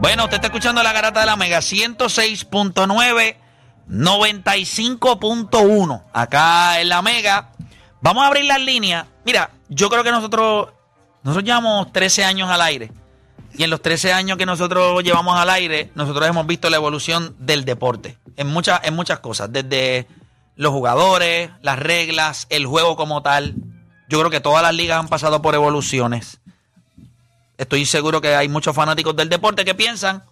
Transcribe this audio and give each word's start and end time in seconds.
Bueno, 0.00 0.24
usted 0.24 0.36
está 0.36 0.46
escuchando 0.46 0.82
la 0.84 0.92
garata 0.92 1.20
de 1.20 1.26
la 1.26 1.34
Mega 1.34 1.58
106.9, 1.58 3.36
95.1. 3.88 6.04
Acá 6.12 6.80
en 6.80 6.88
la 6.88 7.02
Mega. 7.02 7.50
Vamos 8.00 8.22
a 8.22 8.28
abrir 8.28 8.44
las 8.44 8.60
líneas. 8.60 9.06
Mira, 9.24 9.50
yo 9.68 9.90
creo 9.90 10.04
que 10.04 10.12
nosotros, 10.12 10.68
nosotros 11.24 11.44
llevamos 11.44 11.92
13 11.92 12.24
años 12.24 12.48
al 12.48 12.62
aire. 12.62 12.92
Y 13.54 13.64
en 13.64 13.70
los 13.70 13.82
13 13.82 14.12
años 14.12 14.38
que 14.38 14.46
nosotros 14.46 15.02
llevamos 15.02 15.36
al 15.36 15.50
aire, 15.50 15.90
nosotros 15.96 16.28
hemos 16.28 16.46
visto 16.46 16.70
la 16.70 16.76
evolución 16.76 17.34
del 17.40 17.64
deporte. 17.64 18.18
En 18.36 18.46
muchas, 18.46 18.82
en 18.84 18.94
muchas 18.94 19.18
cosas. 19.18 19.52
Desde 19.52 20.06
los 20.54 20.70
jugadores, 20.70 21.50
las 21.60 21.76
reglas, 21.76 22.46
el 22.50 22.66
juego 22.66 22.94
como 22.94 23.22
tal. 23.22 23.56
Yo 24.08 24.20
creo 24.20 24.30
que 24.30 24.38
todas 24.38 24.62
las 24.62 24.74
ligas 24.74 25.00
han 25.00 25.08
pasado 25.08 25.42
por 25.42 25.56
evoluciones. 25.56 26.40
Estoy 27.58 27.86
seguro 27.86 28.20
que 28.20 28.36
hay 28.36 28.48
muchos 28.48 28.74
fanáticos 28.74 29.16
del 29.16 29.28
deporte 29.28 29.64
que 29.64 29.74
piensan 29.74 30.22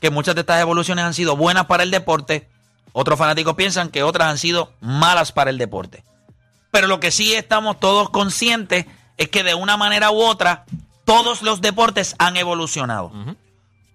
que 0.00 0.10
muchas 0.10 0.34
de 0.34 0.40
estas 0.42 0.60
evoluciones 0.60 1.04
han 1.04 1.14
sido 1.14 1.36
buenas 1.36 1.66
para 1.66 1.84
el 1.84 1.90
deporte. 1.90 2.48
Otros 2.92 3.18
fanáticos 3.18 3.54
piensan 3.54 3.88
que 3.90 4.02
otras 4.02 4.28
han 4.28 4.38
sido 4.38 4.72
malas 4.80 5.32
para 5.32 5.50
el 5.50 5.58
deporte. 5.58 6.04
Pero 6.70 6.88
lo 6.88 7.00
que 7.00 7.10
sí 7.10 7.34
estamos 7.34 7.80
todos 7.80 8.10
conscientes 8.10 8.86
es 9.16 9.28
que 9.28 9.42
de 9.42 9.54
una 9.54 9.76
manera 9.76 10.10
u 10.10 10.20
otra 10.20 10.64
todos 11.04 11.42
los 11.42 11.60
deportes 11.60 12.14
han 12.18 12.36
evolucionado. 12.36 13.12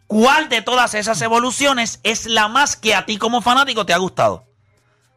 ¿Cuál 0.08 0.50
de 0.50 0.62
todas 0.62 0.94
esas 0.94 1.22
evoluciones 1.22 2.02
es 2.04 2.26
la 2.26 2.48
más 2.48 2.76
que 2.76 2.94
a 2.96 3.06
ti 3.06 3.18
como 3.18 3.42
fanático 3.42 3.86
te 3.86 3.94
ha 3.94 3.98
gustado? 3.98 4.46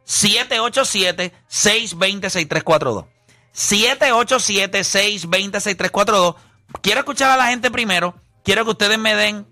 787-620-6342. 0.05 3.05
787-620-6342. 3.53 6.35
Quiero 6.81 7.01
escuchar 7.01 7.29
a 7.31 7.37
la 7.37 7.47
gente 7.47 7.71
primero. 7.71 8.15
Quiero 8.43 8.65
que 8.65 8.71
ustedes 8.71 8.97
me 8.97 9.15
den, 9.15 9.47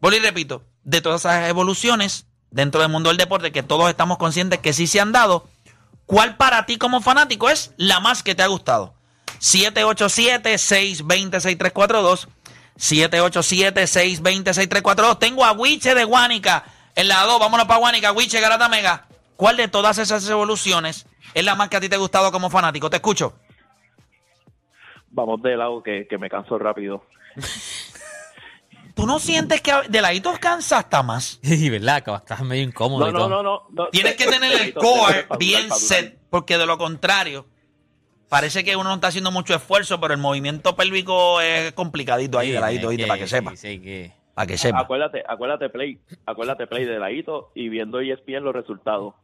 vuelvo 0.00 0.18
y 0.18 0.20
repito, 0.20 0.64
de 0.84 1.00
todas 1.00 1.22
esas 1.22 1.48
evoluciones 1.48 2.26
dentro 2.50 2.80
del 2.80 2.90
mundo 2.90 3.08
del 3.08 3.16
deporte 3.16 3.50
que 3.52 3.62
todos 3.62 3.88
estamos 3.90 4.18
conscientes 4.18 4.60
que 4.60 4.72
sí 4.72 4.86
se 4.86 5.00
han 5.00 5.12
dado. 5.12 5.48
¿Cuál 6.06 6.36
para 6.36 6.66
ti 6.66 6.78
como 6.78 7.00
fanático 7.00 7.50
es 7.50 7.72
la 7.76 8.00
más 8.00 8.22
que 8.22 8.34
te 8.34 8.42
ha 8.42 8.46
gustado? 8.46 8.94
787-620-6342. 9.40 12.28
787-620-6342. 12.78 15.18
Tengo 15.18 15.44
a 15.44 15.52
Wiche 15.52 15.94
de 15.94 16.04
Guánica 16.04 16.64
en 16.94 17.08
la 17.08 17.24
2. 17.24 17.40
Vámonos 17.40 17.66
para 17.66 17.80
Guánica. 17.80 18.12
Wiche, 18.12 18.40
Garata 18.40 18.68
Mega. 18.68 19.06
¿Cuál 19.36 19.56
de 19.56 19.68
todas 19.68 19.96
esas 19.98 20.28
evoluciones 20.28 21.06
es 21.34 21.44
la 21.44 21.54
más 21.54 21.68
que 21.68 21.76
a 21.76 21.80
ti 21.80 21.88
te 21.88 21.94
ha 21.96 21.98
gustado 21.98 22.32
como 22.32 22.50
fanático? 22.50 22.88
Te 22.88 22.96
escucho. 22.96 23.34
Vamos 25.16 25.40
de 25.40 25.56
lado 25.56 25.82
que, 25.82 26.06
que 26.06 26.18
me 26.18 26.28
canso 26.28 26.58
rápido. 26.58 27.02
¿Tú 28.94 29.06
no 29.06 29.18
sientes 29.18 29.62
que 29.62 29.72
de 29.88 30.00
ladito 30.02 30.30
cansa 30.38 30.78
hasta 30.78 31.02
más? 31.02 31.40
Sí, 31.42 31.70
¿verdad? 31.70 32.02
Que 32.02 32.14
estás 32.14 32.42
medio 32.42 32.62
incómodo. 32.62 33.00
No, 33.06 33.08
y 33.10 33.12
no, 33.14 33.18
todo. 33.20 33.28
no, 33.30 33.42
no, 33.42 33.62
no. 33.70 33.88
Tienes 33.88 34.14
que 34.16 34.26
tener 34.26 34.52
el 34.52 34.74
core 34.74 35.26
bien 35.38 35.70
set, 35.70 36.18
porque 36.28 36.58
de 36.58 36.66
lo 36.66 36.76
contrario, 36.76 37.46
parece 38.28 38.62
que 38.62 38.76
uno 38.76 38.90
no 38.90 38.96
está 38.96 39.06
haciendo 39.06 39.30
mucho 39.32 39.54
esfuerzo, 39.54 39.98
pero 40.00 40.12
el 40.12 40.20
movimiento 40.20 40.76
pélvico 40.76 41.40
es 41.40 41.72
complicadito 41.72 42.38
ahí, 42.38 42.48
Sí, 42.48 42.52
de 42.52 42.60
ladito, 42.60 42.90
para 43.08 43.18
que 43.18 43.26
sepa. 43.26 43.50
Sí, 43.52 43.56
sí, 43.56 43.80
que... 43.80 44.12
Para 44.34 44.46
que 44.48 44.58
sepa. 44.58 44.80
Acuérdate, 44.80 45.24
acuérdate 45.26 45.70
play, 45.70 45.98
acuérdate 46.26 46.66
play 46.66 46.84
de 46.84 46.98
ladito 46.98 47.52
y 47.54 47.70
viendo 47.70 48.02
E 48.02 48.12
ESPN 48.12 48.44
los 48.44 48.54
resultados. 48.54 49.14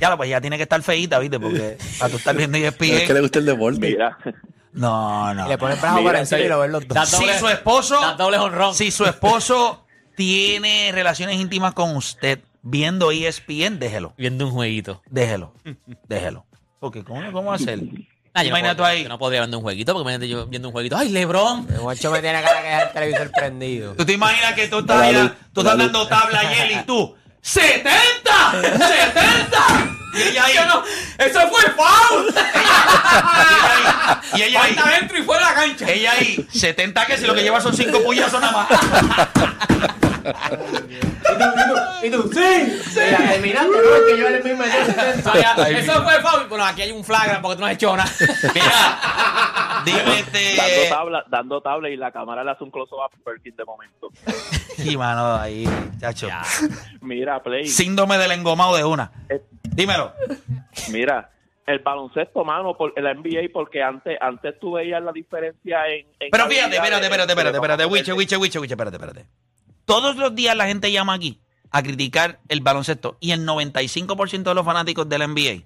Ya, 0.00 0.16
pues 0.16 0.30
ya 0.30 0.40
tiene 0.40 0.56
que 0.56 0.62
estar 0.62 0.80
feíta, 0.82 1.18
¿viste? 1.18 1.40
Porque 1.40 1.76
a 2.00 2.08
tú 2.08 2.16
estar 2.16 2.36
viendo 2.36 2.56
E 2.58 2.66
Es 2.68 2.76
que 2.76 2.86
le 2.86 2.96
ESPN. 3.04 3.20
gusta 3.22 3.38
el 3.40 3.46
deporte. 3.46 3.80
Mira, 3.80 4.16
No, 4.72 5.32
no. 5.34 5.48
Le 5.48 5.58
pone 5.58 5.74
el 5.74 5.80
brazo 5.80 6.02
por 6.02 6.16
encima 6.16 6.40
y 6.40 6.48
lo 6.48 6.60
ven 6.60 6.72
los 6.72 6.86
dos. 6.86 7.08
Si 7.08 7.26
su 7.38 7.48
esposo, 7.48 8.14
doble 8.16 8.38
honrón. 8.38 8.74
si 8.74 8.90
su 8.90 9.04
esposo 9.06 9.84
tiene 10.16 10.90
relaciones 10.92 11.36
íntimas 11.36 11.74
con 11.74 11.96
usted 11.96 12.40
viendo 12.62 13.10
ESPN, 13.10 13.78
déjelo, 13.78 14.12
Viendo 14.18 14.46
un 14.46 14.52
jueguito. 14.52 15.02
déjelo, 15.10 15.54
déjelo. 16.08 16.44
Porque 16.80 17.02
¿cómo, 17.04 17.32
cómo 17.32 17.52
hacer? 17.52 17.80
Ah, 18.34 18.42
yo, 18.44 18.50
no 18.50 18.58
Imagínate 18.58 18.76
puedo- 18.76 18.88
ahí. 18.90 19.02
yo 19.02 19.08
no 19.08 19.18
podría 19.18 19.40
viendo 19.40 19.56
un 19.58 19.62
jueguito 19.64 19.92
porque 19.94 20.02
imagínate 20.02 20.28
yo 20.28 20.46
viendo 20.46 20.68
un 20.68 20.72
jueguito. 20.72 20.96
¡Ay, 20.96 21.08
Lebron! 21.08 21.66
El 21.72 21.80
guacho 21.80 22.10
me 22.12 22.20
tiene 22.20 22.40
cara 22.42 22.60
que 22.62 22.68
dejar 22.68 22.86
el 22.86 22.92
televisor 22.92 23.30
prendido. 23.32 23.94
¿Tú 23.94 24.04
te 24.04 24.12
imaginas 24.12 24.52
que 24.54 24.68
tú 24.68 24.78
estás 24.80 25.00
allá, 25.02 25.34
tú 25.52 25.60
estás 25.62 25.78
dando 25.78 26.06
tabla 26.06 26.40
ayer 26.40 26.70
y 26.72 26.82
tú, 26.84 27.16
¡70! 27.42 27.82
¡70! 28.62 29.94
Y 30.14 30.20
ella 30.22 30.44
ahí, 30.46 30.54
¡Eso 31.18 31.40
fue 31.48 31.62
foul! 31.72 32.34
y 34.38 34.42
ella 34.42 34.62
ahí, 34.62 34.74
Falta 34.74 34.98
dentro 34.98 35.18
y 35.18 35.22
fuera 35.22 35.48
de 35.48 35.54
la 35.54 35.60
cancha. 35.60 35.90
ella 35.90 36.12
ahí, 36.12 36.46
70 36.50 37.06
que 37.06 37.16
si 37.16 37.26
lo 37.26 37.34
que 37.34 37.42
lleva 37.42 37.60
son 37.60 37.74
5 37.74 38.02
puyazos 38.04 38.40
nada 38.40 38.52
más. 38.52 38.68
¿Y 42.02 42.10
tú? 42.10 42.30
¡Sí! 42.32 42.80
sí. 42.90 43.00
La 43.10 43.18
terminaste, 43.32 43.70
¿no? 43.70 43.96
Es 43.96 44.02
que 44.06 44.18
yo 44.18 44.28
el 44.28 44.44
mismo 44.44 44.64
Eso 45.68 46.02
fue 46.02 46.20
foul. 46.20 46.48
Bueno, 46.48 46.64
aquí 46.64 46.82
hay 46.82 46.92
un 46.92 47.04
flagra 47.04 47.40
porque 47.40 47.56
tú 47.56 47.60
no 47.60 47.66
has 47.66 47.72
hecho 47.74 47.96
nada. 47.96 48.10
Mira, 48.54 49.82
dime 49.84 49.98
dando 49.98 50.12
este... 50.12 50.88
tabla, 50.88 51.24
dando 51.28 51.60
tabla 51.60 51.88
y 51.90 51.96
la 51.96 52.12
cámara 52.12 52.44
le 52.44 52.50
hace 52.52 52.64
un 52.64 52.70
close 52.70 52.94
up 52.94 53.02
a 53.02 53.24
Perkins 53.24 53.56
de 53.56 53.64
momento. 53.64 54.10
Y 54.78 54.96
mano, 54.96 55.36
ahí, 55.36 55.68
chacho. 56.00 56.28
Mira, 57.00 57.42
play. 57.42 57.66
Síndrome 57.66 58.18
del 58.18 58.32
engomado 58.32 58.76
de 58.76 58.84
una. 58.84 59.10
Eh, 59.28 59.42
Dímelo. 59.62 60.12
Mira, 60.90 61.30
el 61.68 61.80
baloncesto, 61.80 62.44
mano, 62.44 62.76
por 62.76 62.92
el 62.96 63.04
NBA, 63.04 63.52
porque 63.52 63.82
antes, 63.82 64.16
antes 64.20 64.58
tú 64.58 64.72
veías 64.72 65.02
la 65.02 65.12
diferencia 65.12 65.86
en. 65.86 66.06
en 66.18 66.30
Pero 66.30 66.46
fíjate, 66.46 66.76
espérate, 66.76 67.04
espérate, 67.04 67.32
espérate, 67.32 67.56
espérate, 67.56 67.84
Wiche, 67.86 68.12
Wiche, 68.12 68.36
Wiche, 68.36 68.58
Wiche, 68.58 68.74
espérate, 68.74 68.96
espérate. 68.96 69.26
Todos 69.84 70.16
los 70.16 70.34
días 70.34 70.56
la 70.56 70.66
gente 70.66 70.90
llama 70.90 71.14
aquí 71.14 71.40
a 71.70 71.82
criticar 71.82 72.40
el 72.48 72.60
baloncesto 72.60 73.16
y 73.20 73.32
el 73.32 73.46
95% 73.46 74.42
de 74.42 74.54
los 74.54 74.64
fanáticos 74.64 75.08
del 75.08 75.28
NBA 75.28 75.64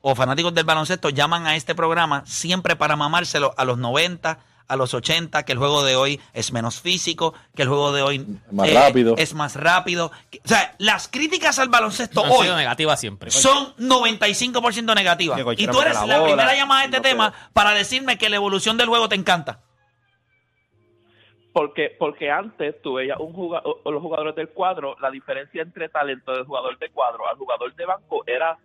o 0.00 0.14
fanáticos 0.14 0.54
del 0.54 0.64
baloncesto 0.64 1.10
llaman 1.10 1.46
a 1.46 1.56
este 1.56 1.74
programa 1.74 2.24
siempre 2.26 2.76
para 2.76 2.96
mamárselo 2.96 3.54
a 3.56 3.64
los 3.64 3.78
90, 3.78 4.38
a 4.68 4.76
los 4.76 4.94
80, 4.94 5.44
que 5.44 5.52
el 5.52 5.58
juego 5.58 5.82
de 5.82 5.96
hoy 5.96 6.20
es 6.34 6.52
menos 6.52 6.80
físico, 6.80 7.34
que 7.56 7.62
el 7.62 7.68
juego 7.68 7.92
de 7.92 8.02
hoy 8.02 8.16
eh, 8.16 8.52
Más 8.52 8.72
rápido. 8.72 9.14
es 9.16 9.34
más 9.34 9.56
rápido. 9.56 10.12
O 10.44 10.48
sea, 10.48 10.74
las 10.78 11.08
críticas 11.08 11.58
al 11.58 11.68
baloncesto 11.70 12.24
Han 12.24 12.30
hoy 12.30 12.42
sido 12.44 12.56
negativas 12.56 13.00
siempre. 13.00 13.30
son 13.30 13.74
95% 13.76 14.94
negativas. 14.94 15.40
Y 15.56 15.66
tú 15.66 15.80
eres 15.80 15.94
la, 15.94 16.06
la 16.06 16.18
bola, 16.20 16.32
primera 16.34 16.54
llamada 16.54 16.82
a 16.82 16.84
este 16.84 16.96
no 16.98 17.02
tema 17.02 17.32
para 17.52 17.72
decirme 17.72 18.18
que 18.18 18.28
la 18.28 18.36
evolución 18.36 18.76
del 18.76 18.88
juego 18.88 19.08
te 19.08 19.14
encanta. 19.16 19.60
Porque, 21.52 21.96
porque 21.98 22.30
antes 22.30 22.80
tú 22.82 22.94
veías 22.94 23.18
un 23.18 23.32
jugador, 23.32 23.80
los 23.84 24.02
jugadores 24.02 24.36
del 24.36 24.50
cuadro, 24.50 24.96
la 25.00 25.10
diferencia 25.10 25.62
entre 25.62 25.88
talento 25.88 26.32
del 26.32 26.44
jugador 26.44 26.78
de 26.78 26.90
cuadro 26.90 27.26
al 27.26 27.36
jugador 27.36 27.74
de 27.74 27.84
banco 27.84 28.22
era 28.26 28.58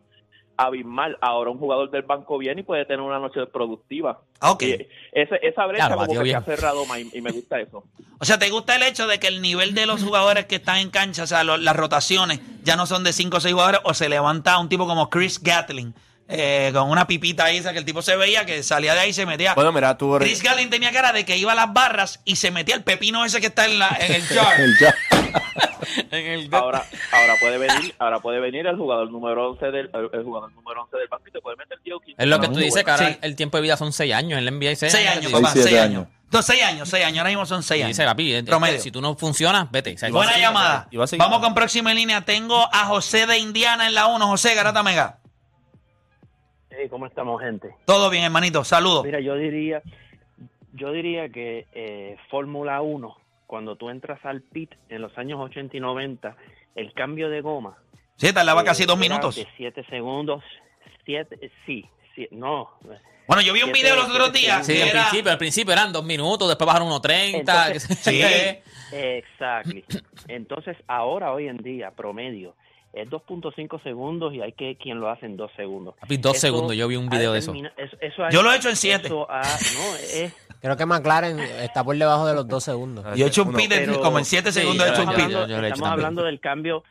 abismal. 0.58 1.18
Ahora 1.22 1.50
un 1.52 1.58
jugador 1.58 1.90
del 1.91 2.03
banco 2.03 2.38
viene 2.38 2.62
y 2.62 2.64
puede 2.64 2.86
tener 2.86 3.02
una 3.02 3.20
noche 3.20 3.46
productiva. 3.47 4.22
Ah, 4.40 4.52
ok. 4.52 4.64
Y 4.64 4.88
ese- 5.11 5.40
esa 5.41 5.66
brecha 5.66 5.85
Ya, 5.85 5.90
lo 5.90 5.97
como 6.05 6.22
que 6.23 6.29
se 6.29 6.35
ha 6.35 6.41
cerrado 6.41 6.85
más 6.85 7.00
y, 7.00 7.09
y 7.14 7.22
me 7.22 7.32
gusta 7.32 7.59
eso. 7.59 7.84
O 8.20 8.26
sea, 8.26 8.40
¿te 8.40 8.50
gusta 8.50 8.76
el 8.76 8.84
hecho 8.84 9.08
de 9.08 9.20
que 9.20 9.28
el 9.28 9.41
nivel 9.41 9.73
de 9.76 9.85
los 9.85 10.03
jugadores 10.03 10.46
que 10.46 10.55
están 10.55 10.78
en 10.78 10.90
cancha, 10.90 11.23
o 11.23 11.28
sea, 11.28 11.44
lo- 11.44 11.58
las 11.58 11.76
rotaciones, 11.76 12.40
ya 12.64 12.76
no 12.76 12.85
son 12.85 13.03
de 13.03 13.14
5 13.14 13.38
o 13.38 13.40
6 13.41 13.53
jugadores, 13.53 13.82
o 13.84 13.94
se 13.94 14.08
levanta 14.09 14.58
un 14.59 14.70
tipo 14.70 14.88
como 14.88 15.09
Chris 15.09 15.41
Gatling, 15.41 15.94
eh, 16.29 16.72
con 16.73 16.90
una 16.90 17.05
pipita 17.05 17.46
ahí, 17.46 17.58
esa 17.58 17.73
que 17.73 17.79
el 17.79 17.85
tipo 17.85 18.02
se 18.02 18.16
veía, 18.16 18.46
que 18.46 18.64
salía 18.64 18.94
de 18.94 19.02
ahí 19.02 19.09
y 19.09 19.14
se 19.14 19.26
metía. 19.26 19.53
Bueno, 19.55 19.73
mira, 19.73 19.97
tú... 19.97 20.16
Chris 20.20 20.41
Gatling 20.41 20.70
tenía 20.70 20.91
cara 20.91 21.11
de 21.11 21.26
que 21.26 21.35
iba 21.38 21.52
a 21.52 21.55
las 21.55 21.73
barras 21.73 22.22
y 22.23 22.38
se 22.38 22.50
metía 22.50 22.76
el 22.76 22.84
pepino 22.84 23.26
ese 23.26 23.41
que 23.41 23.47
está 23.47 23.66
en, 23.66 23.78
la, 23.79 23.90
en 24.00 24.14
el 24.14 24.22
jar. 24.28 24.59
El 24.61 24.78
ya. 24.79 24.96
En 26.11 26.25
el 26.25 26.53
Ahora, 26.53 26.84
ahora 27.11 27.34
puede 27.40 27.57
venir, 27.57 27.95
ahora 27.99 28.19
puede 28.19 28.40
venir 28.40 28.66
el 28.67 28.75
jugador 28.78 29.09
número 29.11 29.49
11 29.51 29.66
del, 29.72 29.90
el, 29.93 30.09
el 30.13 30.23
jugador 30.23 30.51
número 30.53 30.84
11 30.84 30.97
del 30.97 31.07
banco 31.07 31.23
y 31.28 31.31
te 31.31 31.41
puede 31.41 31.57
meter 31.57 31.79
10 31.84 31.95
o 31.95 31.99
15. 31.99 32.22
Es 32.23 32.28
lo 32.29 32.40
que 32.40 32.47
tú 32.47 32.55
dices, 32.55 32.84
que 32.84 32.91
ahora 32.91 33.09
Sí. 33.09 33.17
el 33.22 33.35
tiempo 33.35 33.57
de 33.57 33.63
vida 33.63 33.78
son 33.78 33.91
6 33.93 34.13
años. 34.13 34.37
En 34.40 34.45
la 34.45 34.51
NBA 34.51 34.75
6 34.75 34.91
6 34.91 35.07
años, 35.09 35.31
papá, 35.31 35.49
siete 35.51 35.69
6 35.69 35.81
años. 35.81 36.03
años. 36.05 36.07
Entonces, 36.25 36.55
6 36.55 36.63
años, 36.67 36.90
6 36.90 37.05
años. 37.05 37.17
Ahora 37.19 37.29
mismo 37.29 37.45
son 37.45 37.61
6 37.63 37.84
años. 37.84 37.95
dice 37.97 38.05
papi, 38.05 38.34
eh, 38.34 38.43
Promedio. 38.43 38.79
si 38.79 38.90
tú 38.91 39.01
no 39.01 39.16
funcionas, 39.16 39.69
vete. 39.72 39.93
O 39.93 39.97
sea, 39.97 40.09
Buena 40.09 40.34
sí, 40.34 40.40
llamada. 40.41 40.87
seguir. 41.05 41.19
Vamos 41.19 41.40
con 41.40 41.53
próxima 41.53 41.91
en 41.91 41.97
línea. 41.97 42.22
Tengo 42.22 42.57
a 42.72 42.85
José 42.85 43.28
de 43.28 43.37
Indiana 43.37 43.87
en 43.87 43.93
la 43.93 44.07
1. 44.07 44.28
José 44.28 44.55
Garata 44.55 44.81
Mega. 44.84 45.19
Sí, 46.69 46.75
Hey, 46.75 46.87
¿cómo 46.90 47.05
estamos, 47.05 47.40
gente? 47.40 47.75
Todo 47.85 48.09
bien, 48.09 48.23
hermanito. 48.23 48.63
Saludos. 48.63 49.05
Mira, 49.05 49.19
yo 49.19 49.35
diría, 49.35 49.84
yo 50.73 50.91
diría 50.91 51.29
que 51.29 51.67
eh, 51.72 52.17
Fórmula 52.31 52.81
1, 52.81 53.16
cuando 53.53 53.76
tú 53.76 53.91
entras 53.91 54.20
al 54.26 54.41
pit 54.41 54.72
en 54.90 55.00
los 55.03 55.16
años 55.16 55.40
80 55.40 55.78
y 55.78 55.79
90, 55.79 56.35
el 56.73 56.91
cambio 56.96 57.29
de 57.29 57.41
goma. 57.41 57.78
Sí, 58.16 58.34
tardaba 58.34 58.61
eh, 58.61 58.66
casi 58.66 58.84
dos 58.85 58.97
minutos. 58.97 59.35
De 59.35 59.47
7 59.58 59.85
segundos. 59.91 60.44
Siete, 61.05 61.52
sí, 61.64 61.85
sí, 62.16 62.28
no. 62.32 62.72
Bueno, 63.28 63.44
yo 63.44 63.53
vi 63.53 63.59
un 63.61 63.66
Siete- 63.66 63.79
video 63.79 63.96
los 63.96 64.09
otros 64.09 64.29
siete 64.34 64.40
días. 64.40 64.66
Sí, 64.66 64.73
que 64.73 64.82
al 64.82 64.90
era- 64.90 65.02
principio, 65.03 65.32
al 65.32 65.38
principio 65.38 65.72
eran 65.72 65.94
dos 65.94 66.03
minutos, 66.03 66.47
después 66.47 66.66
bajaron 66.66 66.88
unos 66.88 67.03
30. 67.03 67.67
Entonces- 67.67 68.00
Sí. 68.00 68.22
Exactly. 68.91 69.85
Entonces, 70.28 70.76
ahora, 70.88 71.32
hoy 71.32 71.47
en 71.47 71.58
día, 71.58 71.91
promedio, 71.91 72.55
es 72.93 73.09
2.5 73.09 73.81
segundos 73.84 74.34
y 74.34 74.41
hay 74.41 74.51
que 74.53 74.78
quien 74.78 74.99
lo 74.99 75.09
hace 75.09 75.25
en 75.25 75.35
2 75.35 75.51
segundos. 75.55 75.95
Papi, 75.99 76.17
dos 76.17 76.34
Eso 76.37 76.47
segundos, 76.47 76.75
yo 76.75 76.87
vi 76.87 76.95
un 76.95 77.09
video 77.09 77.34
de 77.34 77.40
eso. 77.40 77.53
eso- 77.75 77.97
eso 77.99 78.29
Yo 78.29 78.43
lo 78.43 78.51
he 78.51 78.55
hecho 78.57 78.69
en 78.69 78.75
siete. 78.75 79.07
eso 79.07 79.25
ha- 79.29 79.41
no, 79.41 79.95
es, 79.95 80.34
Creo 80.61 80.78
que 80.78 80.85
McLaren 80.85 81.40
está 81.40 81.84
por 81.84 81.97
debajo 81.97 82.25
de 82.25 82.35
los 82.35 82.47
dos 82.47 82.63
segundos. 82.63 83.03
Yo 83.17 83.25
he 83.25 83.28
hecho 83.28 83.43
un 83.43 83.53
pit 83.53 83.72
como 84.01 84.19
en 84.19 84.25
7 84.25 84.51
Sí, 84.51 84.59
segundos. 84.61 84.85
he 84.85 84.90
yo- 84.90 84.93
hecho 84.93 85.03
un 85.09 85.16
pit. 85.16 85.29
he 85.35 85.67
estamos 85.67 85.90
hablando 85.90 86.23
del 86.23 86.40
cambio 86.40 86.84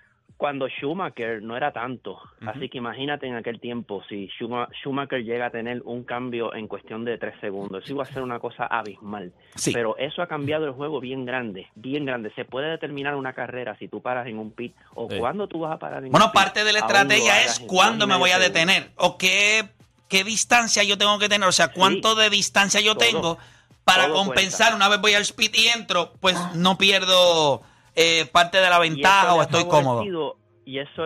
cuando 0.42 0.66
Schumacher 0.68 1.40
no 1.40 1.56
era 1.56 1.70
tanto. 1.70 2.18
Así 2.44 2.68
que 2.68 2.78
imagínate 2.78 3.28
en 3.28 3.36
aquel 3.36 3.60
tiempo 3.60 4.02
si 4.08 4.28
Schuma- 4.36 4.66
Schumacher 4.82 5.22
llega 5.22 5.46
a 5.46 5.50
tener 5.50 5.82
un 5.84 6.02
cambio 6.02 6.52
en 6.52 6.66
cuestión 6.66 7.04
de 7.04 7.16
tres 7.16 7.34
segundos. 7.40 7.84
Eso 7.84 7.92
iba 7.92 8.02
a 8.02 8.06
ser 8.06 8.24
una 8.24 8.40
cosa 8.40 8.66
abismal. 8.66 9.32
Sí. 9.54 9.70
Pero 9.72 9.96
eso 9.98 10.20
ha 10.20 10.26
cambiado 10.26 10.64
el 10.64 10.72
juego 10.72 10.98
bien 10.98 11.24
grande, 11.24 11.68
bien 11.76 12.04
grande. 12.06 12.32
Se 12.34 12.44
puede 12.44 12.70
determinar 12.70 13.14
una 13.14 13.34
carrera 13.34 13.76
si 13.78 13.86
tú 13.86 14.02
paras 14.02 14.26
en 14.26 14.36
un 14.36 14.50
pit 14.50 14.74
o 14.96 15.08
Sí. 15.08 15.16
cuándo 15.20 15.46
tú 15.46 15.60
vas 15.60 15.74
a 15.74 15.78
parar 15.78 16.04
en 16.04 16.10
Bueno, 16.10 16.26
un 16.26 16.32
pit. 16.32 16.40
parte 16.42 16.64
de 16.64 16.72
la 16.72 16.80
estrategia 16.80 17.44
es 17.44 17.60
cuándo 17.60 18.08
me 18.08 18.16
voy 18.16 18.30
a 18.30 18.40
detener 18.40 18.90
o 18.96 19.16
qué, 19.18 19.68
qué 20.08 20.24
distancia 20.24 20.82
yo 20.82 20.98
tengo 20.98 21.20
que 21.20 21.28
tener, 21.28 21.48
o 21.48 21.52
sea, 21.52 21.68
cuánto 21.68 22.16
de 22.16 22.30
distancia 22.30 22.80
yo 22.80 22.96
Todo. 22.96 23.06
tengo 23.06 23.38
para 23.84 24.08
compensar. 24.08 24.70
cuenta. 24.72 24.76
Una 24.76 24.88
vez 24.88 25.00
voy 25.00 25.14
al 25.14 25.22
speed 25.22 25.54
y 25.54 25.68
entro, 25.68 26.14
pues 26.20 26.36
no 26.56 26.76
pierdo 26.78 27.62
eh, 27.94 28.26
parte 28.32 28.58
de 28.58 28.68
la 28.70 28.78
ventaja 28.78 29.34
o 29.34 29.42
estoy 29.42 29.64
cómodo. 29.66 30.36
Y 30.64 30.78
eso, 30.78 31.04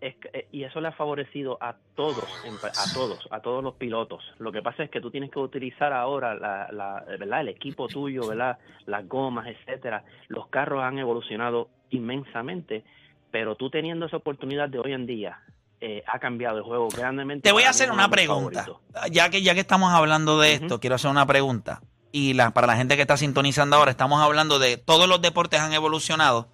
es, 0.00 0.14
eh, 0.32 0.48
y 0.52 0.64
eso 0.64 0.80
le 0.80 0.88
ha 0.88 0.92
favorecido 0.92 1.56
a 1.60 1.76
todos, 1.94 2.24
a 2.44 2.92
todos, 2.94 3.28
a 3.30 3.40
todos 3.40 3.62
los 3.62 3.74
pilotos. 3.74 4.24
Lo 4.38 4.50
que 4.52 4.60
pasa 4.62 4.82
es 4.82 4.90
que 4.90 5.00
tú 5.00 5.10
tienes 5.10 5.30
que 5.30 5.38
utilizar 5.38 5.92
ahora 5.92 6.34
la, 6.34 6.68
la- 6.72 7.04
¿verdad? 7.18 7.42
el 7.42 7.48
equipo 7.48 7.86
tuyo, 7.88 8.26
¿verdad? 8.28 8.58
las 8.86 9.06
gomas, 9.08 9.46
etcétera. 9.46 10.04
Los 10.28 10.48
carros 10.48 10.82
han 10.82 10.98
evolucionado 10.98 11.68
inmensamente, 11.90 12.84
pero 13.30 13.54
tú 13.54 13.70
teniendo 13.70 14.06
esa 14.06 14.16
oportunidad 14.16 14.68
de 14.68 14.78
hoy 14.78 14.92
en 14.92 15.06
día, 15.06 15.40
eh, 15.80 16.02
ha 16.06 16.18
cambiado 16.18 16.58
el 16.58 16.64
juego 16.64 16.88
grandemente. 16.88 17.42
Te 17.48 17.52
voy 17.52 17.62
a 17.62 17.70
hacer 17.70 17.90
una 17.92 18.08
pregunta. 18.10 18.66
Ya 19.12 19.30
que, 19.30 19.42
ya 19.42 19.54
que 19.54 19.60
estamos 19.60 19.92
hablando 19.92 20.38
de 20.40 20.54
esto, 20.54 20.80
quiero 20.80 20.96
hacer 20.96 21.10
una 21.10 21.24
pregunta. 21.26 21.80
Y 22.12 22.32
la, 22.34 22.52
para 22.52 22.66
la 22.66 22.76
gente 22.76 22.96
que 22.96 23.02
está 23.02 23.16
sintonizando 23.16 23.76
ahora, 23.76 23.90
estamos 23.90 24.20
hablando 24.22 24.58
de 24.58 24.76
todos 24.76 25.08
los 25.08 25.20
deportes 25.20 25.60
han 25.60 25.72
evolucionado. 25.72 26.48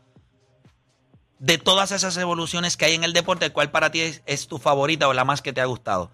De 1.39 1.59
todas 1.59 1.93
esas 1.93 2.17
evoluciones 2.17 2.77
que 2.77 2.87
hay 2.87 2.95
en 2.95 3.05
el 3.05 3.13
deporte, 3.13 3.51
¿cuál 3.51 3.71
para 3.71 3.91
ti 3.91 4.01
es, 4.01 4.23
es 4.27 4.49
tu 4.49 4.59
favorita 4.59 5.09
o 5.09 5.13
la 5.13 5.25
más 5.25 5.43
que 5.43 5.53
te 5.53 5.61
ha 5.61 5.65
gustado? 5.67 6.11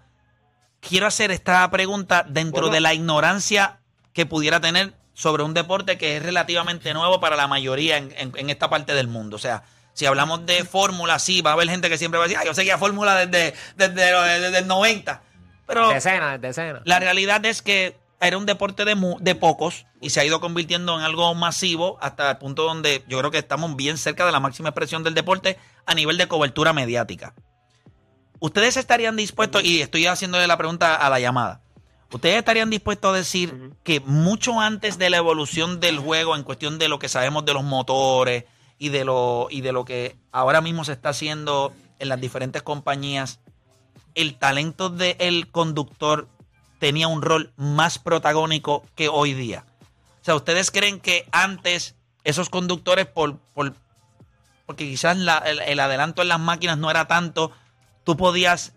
Quiero 0.79 1.07
hacer 1.07 1.31
esta 1.31 1.69
pregunta 1.71 2.25
dentro 2.27 2.61
Bueno. 2.63 2.73
de 2.73 2.81
la 2.81 2.93
ignorancia 2.93 3.79
que 4.13 4.25
pudiera 4.25 4.59
tener 4.59 4.93
sobre 5.13 5.43
un 5.43 5.53
deporte 5.53 5.97
que 5.97 6.17
es 6.17 6.23
relativamente 6.23 6.93
nuevo 6.93 7.19
para 7.19 7.35
la 7.35 7.47
mayoría 7.47 7.97
en, 7.97 8.11
en- 8.17 8.33
en 8.35 8.49
esta 8.49 8.69
parte 8.69 8.93
del 8.93 9.07
mundo. 9.07 9.35
O 9.35 9.39
sea, 9.39 9.63
si 9.93 10.05
hablamos 10.05 10.45
de 10.45 10.63
fórmula, 10.65 11.19
sí, 11.19 11.41
va 11.41 11.51
a 11.51 11.53
haber 11.53 11.69
gente 11.69 11.87
que 11.89 11.97
siempre 11.97 12.17
va 12.17 12.25
a 12.25 12.27
decir, 12.27 12.39
"Ah, 12.41 12.45
yo 12.45 12.53
seguía 12.53 12.77
fórmula 12.77 13.15
desde, 13.25 13.53
desde, 13.75 14.39
desde 14.39 14.57
el 14.57 14.67
90. 14.67 15.21
Pero 15.67 15.89
Decenas, 15.89 16.41
decenas. 16.41 16.81
la 16.85 16.99
realidad 16.99 17.45
es 17.45 17.61
que 17.61 17.97
era 18.21 18.37
un 18.37 18.45
deporte 18.45 18.85
de, 18.85 18.95
mu- 18.95 19.17
de 19.19 19.35
pocos 19.35 19.87
y 19.99 20.11
se 20.11 20.19
ha 20.19 20.25
ido 20.25 20.39
convirtiendo 20.39 20.97
en 20.97 21.03
algo 21.03 21.33
masivo 21.35 21.97
hasta 22.01 22.29
el 22.29 22.37
punto 22.37 22.63
donde 22.63 23.03
yo 23.07 23.17
creo 23.19 23.31
que 23.31 23.39
estamos 23.39 23.75
bien 23.75 23.97
cerca 23.97 24.25
de 24.25 24.31
la 24.31 24.39
máxima 24.39 24.69
expresión 24.69 25.03
del 25.03 25.15
deporte 25.15 25.57
a 25.85 25.95
nivel 25.95 26.17
de 26.17 26.27
cobertura 26.27 26.71
mediática. 26.71 27.33
¿Ustedes 28.39 28.77
estarían 28.77 29.15
dispuestos, 29.15 29.63
y 29.63 29.81
estoy 29.81 30.05
haciéndole 30.05 30.47
la 30.47 30.57
pregunta 30.57 30.95
a 30.95 31.09
la 31.09 31.19
llamada, 31.19 31.61
¿ustedes 32.11 32.37
estarían 32.37 32.69
dispuestos 32.69 33.11
a 33.13 33.17
decir 33.17 33.73
que 33.83 33.99
mucho 33.99 34.59
antes 34.59 34.97
de 34.97 35.09
la 35.09 35.17
evolución 35.17 35.79
del 35.79 35.99
juego 35.99 36.35
en 36.35 36.43
cuestión 36.43 36.77
de 36.79 36.89
lo 36.89 36.99
que 36.99 37.09
sabemos 37.09 37.45
de 37.45 37.53
los 37.53 37.63
motores 37.63 38.45
y 38.77 38.89
de 38.89 39.05
lo, 39.05 39.47
y 39.49 39.61
de 39.61 39.71
lo 39.71 39.85
que 39.85 40.15
ahora 40.31 40.61
mismo 40.61 40.83
se 40.83 40.91
está 40.93 41.09
haciendo 41.09 41.73
en 41.99 42.09
las 42.09 42.19
diferentes 42.19 42.63
compañías, 42.63 43.39
el 44.15 44.37
talento 44.37 44.89
del 44.89 45.49
conductor 45.51 46.27
tenía 46.81 47.07
un 47.07 47.21
rol 47.21 47.53
más 47.57 47.99
protagónico 47.99 48.83
que 48.95 49.07
hoy 49.07 49.35
día. 49.35 49.63
O 50.21 50.25
sea, 50.25 50.33
¿ustedes 50.35 50.71
creen 50.71 50.99
que 50.99 51.27
antes 51.31 51.95
esos 52.23 52.49
conductores, 52.49 53.05
por, 53.05 53.37
por- 53.53 53.75
porque 54.65 54.89
quizás 54.89 55.15
la- 55.15 55.37
el, 55.37 55.59
el 55.59 55.79
adelanto 55.79 56.23
en 56.23 56.27
las 56.29 56.39
máquinas 56.39 56.79
no 56.79 56.89
era 56.89 57.07
tanto, 57.07 57.51
tú 58.03 58.17
podías 58.17 58.73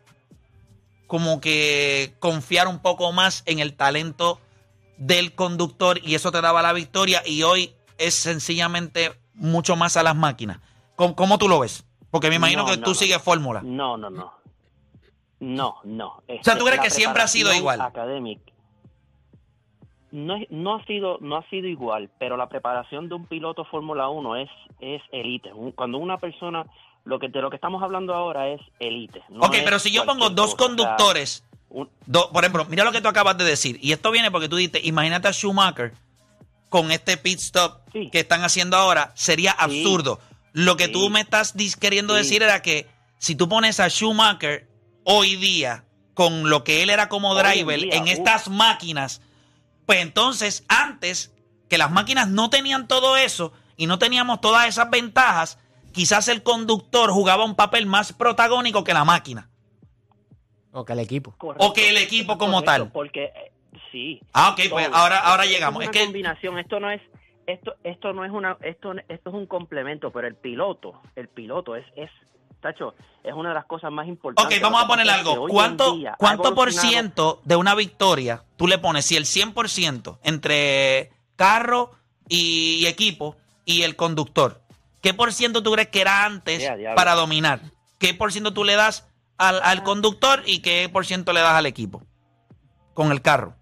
como 1.07 1.41
que 1.41 2.15
confiar 2.19 2.69
un 2.69 2.79
poco 2.81 3.11
más 3.13 3.43
en 3.47 3.59
el 3.59 3.73
talento 3.75 4.39
del 4.99 5.35
conductor 5.35 5.99
y 6.03 6.15
eso 6.15 6.31
te 6.31 6.43
daba 6.43 6.61
la 6.61 6.75
victoria 6.75 7.23
y 7.27 7.43
hoy 7.43 7.75
es 7.97 8.15
sencillamente 8.15 9.19
mucho 9.33 9.77
más 9.77 9.97
a 9.97 10.03
las 10.03 10.15
máquinas. 10.15 10.59
¿Cómo, 10.95 11.17
cómo 11.17 11.39
tú 11.39 11.49
lo 11.49 11.59
ves? 11.61 11.85
Porque 12.11 12.29
me 12.29 12.37
imagino 12.37 12.65
No, 12.65 12.71
que 12.71 12.77
no, 12.77 12.85
tú 12.85 12.91
no. 12.91 12.95
sigues 12.95 13.23
fórmula. 13.23 13.63
No, 13.65 13.97
no, 13.97 14.11
no. 14.11 14.35
No, 15.45 15.77
no. 15.85 16.23
sea, 16.43 16.57
¿tú 16.59 16.65
crees 16.65 16.81
que 16.81 16.91
siempre 16.91 17.23
ha 17.23 17.29
sido 17.29 17.53
igual? 17.53 17.81
académica- 17.81 18.53
No, 20.13 20.37
no 20.51 20.77
ha 20.77 20.85
sido 20.87 21.19
no 21.21 21.37
ha 21.37 21.49
sido 21.51 21.67
igual, 21.67 22.09
pero 22.21 22.37
la 22.37 22.49
preparación 22.49 23.09
de 23.09 23.17
un 23.17 23.27
piloto 23.27 23.65
Fórmula 23.65 24.09
1 24.09 24.37
es 24.37 24.49
es 24.81 25.03
elite. 25.13 25.51
Cuando 25.75 25.99
una 25.99 26.19
persona 26.19 26.65
lo 27.05 27.19
que 27.19 27.29
de 27.29 27.41
lo 27.43 27.51
que 27.51 27.57
estamos 27.57 27.83
hablando 27.83 28.15
ahora 28.15 28.49
es 28.49 28.61
elite. 28.79 29.23
no 29.29 29.41
ok, 29.45 29.57
pero 29.65 29.79
si 29.79 29.91
yo 29.93 30.07
pongo 30.07 30.31
dos 30.31 30.55
cosa, 30.55 30.65
o 30.65 30.67
conductores, 30.69 31.45
un- 31.69 31.91
do- 32.07 32.31
por 32.31 32.45
ejemplo, 32.45 32.65
mira 32.71 32.85
lo 32.85 32.93
que 32.93 33.01
tú 33.01 33.09
acabas 33.09 33.37
de 33.37 33.45
decir, 33.45 33.79
y 33.83 33.91
esto 33.93 34.11
viene 34.13 34.31
porque 34.31 34.49
tú 34.49 34.57
dijiste, 34.57 34.81
imagínate 34.85 35.27
a 35.29 35.33
Schumacher 35.33 35.93
con 36.69 36.91
este 36.93 37.17
pit 37.17 37.39
stop 37.41 37.81
Sí. 37.93 38.09
que 38.11 38.21
están 38.21 38.43
haciendo 38.45 38.77
ahora, 38.77 39.11
sería 39.15 39.51
Sí. 39.53 39.57
absurdo. 39.61 40.21
Lo 40.53 40.77
que 40.77 40.87
Sí. 40.87 40.93
tú 40.93 41.11
me 41.11 41.21
estás 41.21 41.55
queriendo 41.81 42.15
decir 42.15 42.43
era 42.45 42.63
que 42.63 42.87
si 43.19 43.35
tú 43.35 43.49
pones 43.49 43.81
a 43.81 43.89
Schumacher 43.91 44.69
hoy 45.05 45.37
día 45.37 45.85
con 46.15 46.49
lo 46.49 46.65
que 46.65 46.83
él 46.83 46.91
era 46.91 47.09
como 47.09 47.35
driver 47.35 47.79
día, 47.79 47.95
en 47.95 48.09
estas 48.09 48.49
máquinas, 48.49 49.21
pues 49.87 50.01
entonces 50.01 50.65
antes 50.69 51.35
que 51.69 51.79
las 51.79 51.91
máquinas 51.91 52.29
no 52.29 52.51
tenían 52.51 52.89
todo 52.89 53.17
eso 53.17 53.53
y 53.77 53.87
no 53.87 53.99
teníamos 53.99 54.41
todas 54.41 54.69
esas 54.69 54.91
ventajas, 54.91 55.59
quizás 55.93 56.29
el 56.29 56.43
conductor 56.43 57.11
jugaba 57.11 57.45
un 57.45 57.55
papel 57.55 57.87
más 57.87 58.13
protagónico 58.13 58.85
que 58.85 58.95
la 58.95 59.05
máquina. 59.05 59.49
O 60.73 60.85
que 60.85 60.93
el 60.93 61.01
equipo. 61.01 61.35
correcto, 61.39 61.67
o 61.67 61.73
que 61.73 61.91
el 61.91 61.97
equipo 61.97 62.37
como 62.37 62.61
correcto, 62.61 62.85
tal. 62.85 62.93
Porque 62.93 63.25
eh, 63.25 63.53
sí. 63.93 64.21
Ah, 64.33 64.51
ok, 64.51 64.61
pues 64.71 64.89
ahora, 64.93 65.19
ahora 65.19 65.45
Esto 65.45 65.55
llegamos. 65.55 65.83
Es 65.83 65.89
una 65.89 65.93
que 65.93 66.05
combinación, 66.05 66.59
esto 66.59 66.81
no 66.81 66.91
es 66.91 67.01
esto 67.47 67.75
esto 67.85 68.13
no 68.13 68.25
es 68.25 68.33
una 68.33 68.57
esto 68.63 68.95
esto 69.09 69.31
es 69.31 69.35
un 69.35 69.47
complemento, 69.47 70.11
pero 70.11 70.27
el 70.27 70.35
piloto, 70.35 71.01
el 71.15 71.29
piloto 71.29 71.77
es 71.77 71.85
es 71.95 72.11
tacho, 72.65 72.95
es 73.23 73.33
una 73.35 73.51
de 73.51 73.55
las 73.55 73.67
cosas 73.67 73.93
más 73.93 74.09
importantes. 74.09 74.57
Ok, 74.57 74.63
vamos 74.63 74.83
a 74.83 74.87
poner 74.87 75.09
algo. 75.09 75.47
¿Cuánto, 75.49 75.97
día 75.97 76.17
cuánto 76.19 76.55
por 76.55 76.73
ciento 76.73 77.41
de 77.45 77.57
una 77.57 77.75
victoria 77.75 78.43
tú 78.57 78.67
le 78.67 78.79
pones? 78.79 79.05
Si 79.05 79.17
el 79.17 79.25
100% 79.25 80.19
entre 80.23 81.13
carro 81.37 81.93
y 82.27 82.87
equipo 82.87 83.37
y 83.67 83.83
el 83.83 83.97
conductor, 83.97 84.63
¿qué 85.03 85.13
por 85.13 85.33
ciento 85.33 85.63
tú 85.63 85.73
crees 85.73 85.89
que 85.89 86.01
era 86.01 86.25
antes 86.25 86.59
diablo. 86.59 86.95
para 86.97 87.15
dominar? 87.15 87.61
¿Qué 87.99 88.15
por 88.15 88.33
ciento 88.33 88.55
tú 88.55 88.65
le 88.65 88.75
das 88.75 89.07
al, 89.37 89.61
al 89.63 89.83
conductor 89.83 90.43
y 90.47 90.61
qué 90.61 90.89
por 90.91 91.05
ciento 91.05 91.33
le 91.33 91.41
das 91.41 91.55
al 91.55 91.67
equipo 91.67 92.03
con 92.95 93.13
el 93.13 93.21
carro? 93.21 93.57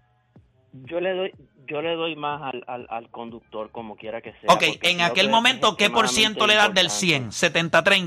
Yo 0.71 1.01
le 1.01 1.13
doy 1.13 1.31
yo 1.67 1.81
le 1.81 1.95
doy 1.95 2.15
más 2.15 2.41
al, 2.41 2.63
al, 2.67 2.87
al 2.89 3.09
conductor 3.09 3.69
como 3.71 3.95
quiera 3.95 4.21
que 4.21 4.31
sea. 4.33 4.53
Ok, 4.53 4.63
en 4.81 5.01
aquel 5.01 5.27
que 5.27 5.31
momento, 5.31 5.75
¿qué 5.77 5.89
por 5.89 6.07
ciento 6.09 6.45
le 6.47 6.55
das 6.55 6.73
del 6.73 6.87
extremadamente 6.87 7.35
100? 7.35 7.53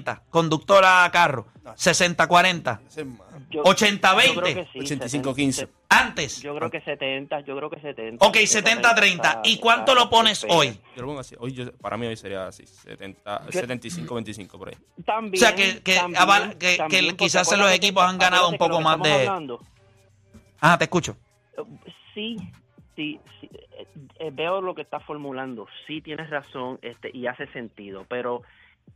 70-30, 0.04 0.20
conductor 0.30 0.84
a 0.84 1.08
carro. 1.12 1.46
60-40, 1.64 2.80
Ese 2.86 3.00
es 3.00 3.06
más. 3.06 3.20
Yo- 3.50 3.62
80-20. 3.64 4.34
yo 4.34 4.40
creo 4.40 4.54
que 4.54 4.68
sí, 4.72 4.78
85-15. 4.96 5.52
70, 5.52 5.72
antes. 5.88 6.40
Yo 6.42 6.54
creo 6.56 6.70
que 6.70 6.80
70, 6.80 7.40
yo 7.40 7.56
creo 7.56 7.70
que 7.70 7.80
70. 7.80 8.26
Ok, 8.26 8.36
70-30. 8.36 9.40
¿Y 9.44 9.58
cuánto 9.58 9.94
lo 9.94 10.08
pones 10.10 10.44
hoy? 10.48 10.78
Yo 10.96 11.02
lo 11.02 11.08
pongo 11.08 11.20
así. 11.20 11.34
Hoy 11.38 11.52
yo- 11.52 11.72
para 11.78 11.96
mí 11.96 12.06
hoy 12.06 12.16
sería 12.16 12.46
así. 12.48 12.64
70, 12.66 13.42
Yo- 13.50 13.60
75-25 13.60 14.58
por 14.58 14.68
ahí. 14.68 14.74
También, 15.04 15.34
O 15.34 15.46
sea, 15.46 15.54
que- 15.54 15.80
que 15.82 15.94
también, 15.96 16.22
avala- 16.22 16.50
que- 16.50 16.58
que 16.58 16.76
también, 16.76 17.04
porque 17.06 17.16
quizás 17.24 17.50
en 17.52 17.58
los 17.60 17.70
equipos 17.72 18.02
que- 18.04 18.10
han 18.10 18.18
ganado 18.18 18.46
un 18.48 18.52
que 18.52 18.58
poco 18.58 18.78
que 18.78 18.84
más 18.84 19.02
de- 19.02 19.12
hablando, 19.28 19.60
Ah, 20.60 20.76
te 20.78 20.84
escucho. 20.84 21.16
sí, 22.14 22.36
sí, 22.96 23.20
sí, 23.40 23.48
eh, 23.52 23.86
eh, 24.18 24.30
veo 24.32 24.60
lo 24.60 24.74
que 24.74 24.82
estás 24.82 25.04
formulando. 25.04 25.66
Sí 25.86 26.00
tienes 26.00 26.28
razón 26.30 26.78
este, 26.82 27.10
y 27.16 27.26
hace 27.26 27.46
sentido, 27.48 28.04
pero, 28.08 28.42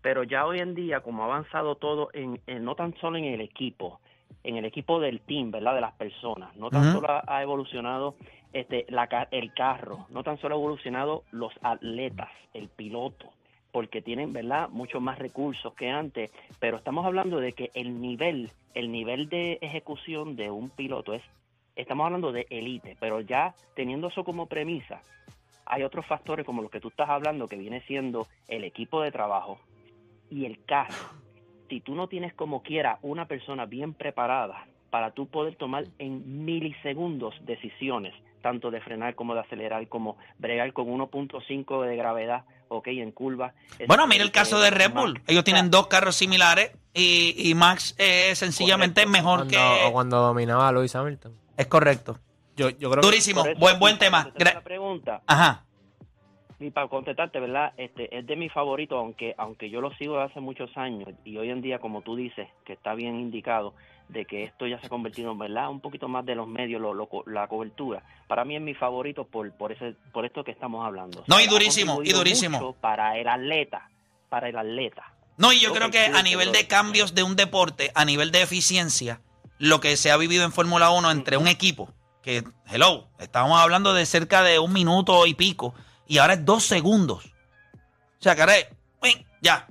pero 0.02 0.24
ya 0.24 0.46
hoy 0.46 0.58
en 0.58 0.74
día, 0.74 1.00
como 1.00 1.22
ha 1.22 1.26
avanzado 1.26 1.74
todo, 1.76 2.08
en, 2.12 2.40
en- 2.46 2.64
no 2.64 2.74
tan 2.74 2.94
solo 2.98 3.18
en 3.18 3.26
el 3.26 3.40
equipo, 3.40 4.00
en 4.42 4.56
el 4.56 4.64
equipo 4.64 4.98
del 5.00 5.20
team, 5.20 5.50
¿verdad? 5.50 5.74
De 5.74 5.80
las 5.82 5.92
personas. 5.92 6.56
No 6.56 6.70
tan 6.70 6.84
solo 6.92 7.08
ha, 7.10 7.22
ha 7.26 7.42
evolucionado 7.42 8.14
este, 8.52 8.86
la, 8.88 9.04
el 9.30 9.52
carro, 9.54 10.06
no 10.10 10.22
tan 10.24 10.38
solo 10.38 10.54
ha 10.54 10.58
evolucionado 10.58 11.22
los 11.30 11.52
atletas, 11.62 12.30
el 12.54 12.68
piloto, 12.68 13.26
porque 13.72 14.02
tienen, 14.02 14.32
¿verdad? 14.32 14.68
Muchos 14.70 15.00
más 15.00 15.18
recursos 15.18 15.74
que 15.74 15.90
antes, 15.90 16.32
pero 16.58 16.76
estamos 16.78 17.04
hablando 17.06 17.38
de 17.38 17.52
que 17.52 17.70
el 17.74 18.00
nivel, 18.00 18.50
el 18.74 18.90
nivel 18.90 19.28
de 19.28 19.58
ejecución 19.60 20.34
de 20.36 20.50
un 20.50 20.70
piloto 20.70 21.14
es, 21.14 21.22
estamos 21.82 22.06
hablando 22.06 22.32
de 22.32 22.46
élite, 22.50 22.96
pero 23.00 23.20
ya 23.20 23.54
teniendo 23.74 24.08
eso 24.08 24.24
como 24.24 24.46
premisa, 24.46 25.02
hay 25.66 25.82
otros 25.82 26.06
factores 26.06 26.44
como 26.44 26.62
los 26.62 26.70
que 26.70 26.80
tú 26.80 26.88
estás 26.88 27.08
hablando, 27.08 27.46
que 27.46 27.56
viene 27.56 27.80
siendo 27.82 28.26
el 28.48 28.64
equipo 28.64 29.02
de 29.02 29.12
trabajo 29.12 29.58
y 30.28 30.44
el 30.44 30.64
carro. 30.64 30.94
Si 31.68 31.80
tú 31.80 31.94
no 31.94 32.08
tienes 32.08 32.34
como 32.34 32.62
quiera 32.62 32.98
una 33.02 33.26
persona 33.26 33.66
bien 33.66 33.94
preparada 33.94 34.66
para 34.90 35.12
tú 35.12 35.26
poder 35.26 35.54
tomar 35.54 35.84
en 35.98 36.44
milisegundos 36.44 37.34
decisiones, 37.42 38.12
tanto 38.42 38.70
de 38.70 38.80
frenar 38.80 39.14
como 39.14 39.34
de 39.34 39.40
acelerar, 39.40 39.86
como 39.88 40.16
bregar 40.38 40.72
con 40.72 40.86
1.5 40.86 41.86
de 41.86 41.96
gravedad, 41.96 42.44
ok, 42.68 42.88
en 42.88 43.12
curva. 43.12 43.52
Bueno, 43.86 44.06
mira 44.06 44.22
el 44.22 44.30
eh, 44.30 44.32
caso 44.32 44.58
de 44.58 44.70
Red 44.70 44.92
Bull. 44.92 45.12
Max. 45.14 45.24
Ellos 45.28 45.44
tienen 45.44 45.70
dos 45.70 45.86
carros 45.86 46.16
similares 46.16 46.72
y, 46.94 47.34
y 47.36 47.54
Max 47.54 47.94
es 47.98 48.38
sencillamente 48.38 49.02
Correcto. 49.04 49.12
mejor 49.12 49.38
Cuando, 49.38 49.50
que... 49.50 49.84
o 49.86 49.92
cuando 49.92 50.20
dominaba 50.20 50.68
a 50.68 50.72
Lewis 50.72 50.94
Hamilton. 50.94 51.36
Es 51.60 51.66
correcto. 51.66 52.18
Yo, 52.56 52.70
yo 52.70 52.90
creo 52.90 53.02
que 53.02 53.06
Durísimo. 53.08 53.44
eso, 53.44 53.58
Buen, 53.58 53.78
buen 53.78 53.98
tema. 53.98 54.32
la 54.38 54.60
pregunta, 54.62 55.22
Ajá. 55.26 55.64
Y 56.58 56.70
para 56.70 56.88
contestarte, 56.88 57.40
¿verdad? 57.40 57.72
Este 57.78 58.14
es 58.18 58.26
de 58.26 58.36
mi 58.36 58.50
favorito, 58.50 58.98
aunque 58.98 59.34
aunque 59.38 59.70
yo 59.70 59.80
lo 59.80 59.94
sigo 59.96 60.18
de 60.18 60.24
hace 60.24 60.40
muchos 60.40 60.70
años 60.76 61.08
y 61.24 61.38
hoy 61.38 61.48
en 61.50 61.62
día, 61.62 61.78
como 61.78 62.02
tú 62.02 62.16
dices, 62.16 62.48
que 62.66 62.74
está 62.74 62.92
bien 62.94 63.18
indicado 63.18 63.74
de 64.08 64.26
que 64.26 64.44
esto 64.44 64.66
ya 64.66 64.78
se 64.80 64.86
ha 64.86 64.88
convertido, 64.90 65.34
¿verdad? 65.36 65.70
Un 65.70 65.80
poquito 65.80 66.06
más 66.08 66.24
de 66.26 66.34
los 66.34 66.46
medios, 66.46 66.80
lo- 66.80 66.92
lo 66.92 67.06
co- 67.08 67.24
la 67.26 67.46
cobertura. 67.48 68.02
Para 68.28 68.44
mí 68.44 68.56
es 68.56 68.62
mi 68.62 68.74
favorito 68.74 69.24
por 69.24 69.50
por 69.52 69.72
ese 69.72 69.94
por 70.12 70.26
esto 70.26 70.44
que 70.44 70.50
estamos 70.50 70.84
hablando. 70.86 71.24
No, 71.28 71.40
y 71.40 71.46
durísimo, 71.46 72.02
y 72.02 72.12
durísimo. 72.12 72.74
Para 72.74 73.16
el 73.18 73.26
atleta, 73.28 73.88
para 74.28 74.48
el 74.50 74.56
atleta. 74.58 75.14
No, 75.38 75.52
y 75.54 75.60
yo 75.60 75.72
creo 75.72 75.90
que 75.90 76.04
a 76.06 76.22
nivel 76.22 76.52
de 76.52 76.66
cambios 76.66 77.14
de 77.14 77.22
un 77.22 77.36
deporte, 77.36 77.90
a 77.94 78.04
nivel 78.04 78.30
de 78.32 78.42
eficiencia, 78.42 79.22
lo 79.60 79.78
que 79.80 79.96
se 79.96 80.10
ha 80.10 80.16
vivido 80.16 80.44
en 80.44 80.50
Fórmula 80.52 80.90
1 80.90 81.10
entre 81.12 81.36
un 81.36 81.46
equipo, 81.46 81.92
que, 82.22 82.42
hello, 82.68 83.06
estábamos 83.20 83.60
hablando 83.60 83.94
de 83.94 84.04
cerca 84.06 84.42
de 84.42 84.58
un 84.58 84.72
minuto 84.72 85.26
y 85.26 85.34
pico, 85.34 85.74
y 86.08 86.18
ahora 86.18 86.32
es 86.34 86.44
dos 86.44 86.64
segundos. 86.64 87.26
O 87.26 88.22
sea, 88.22 88.34
ya, 89.40 89.68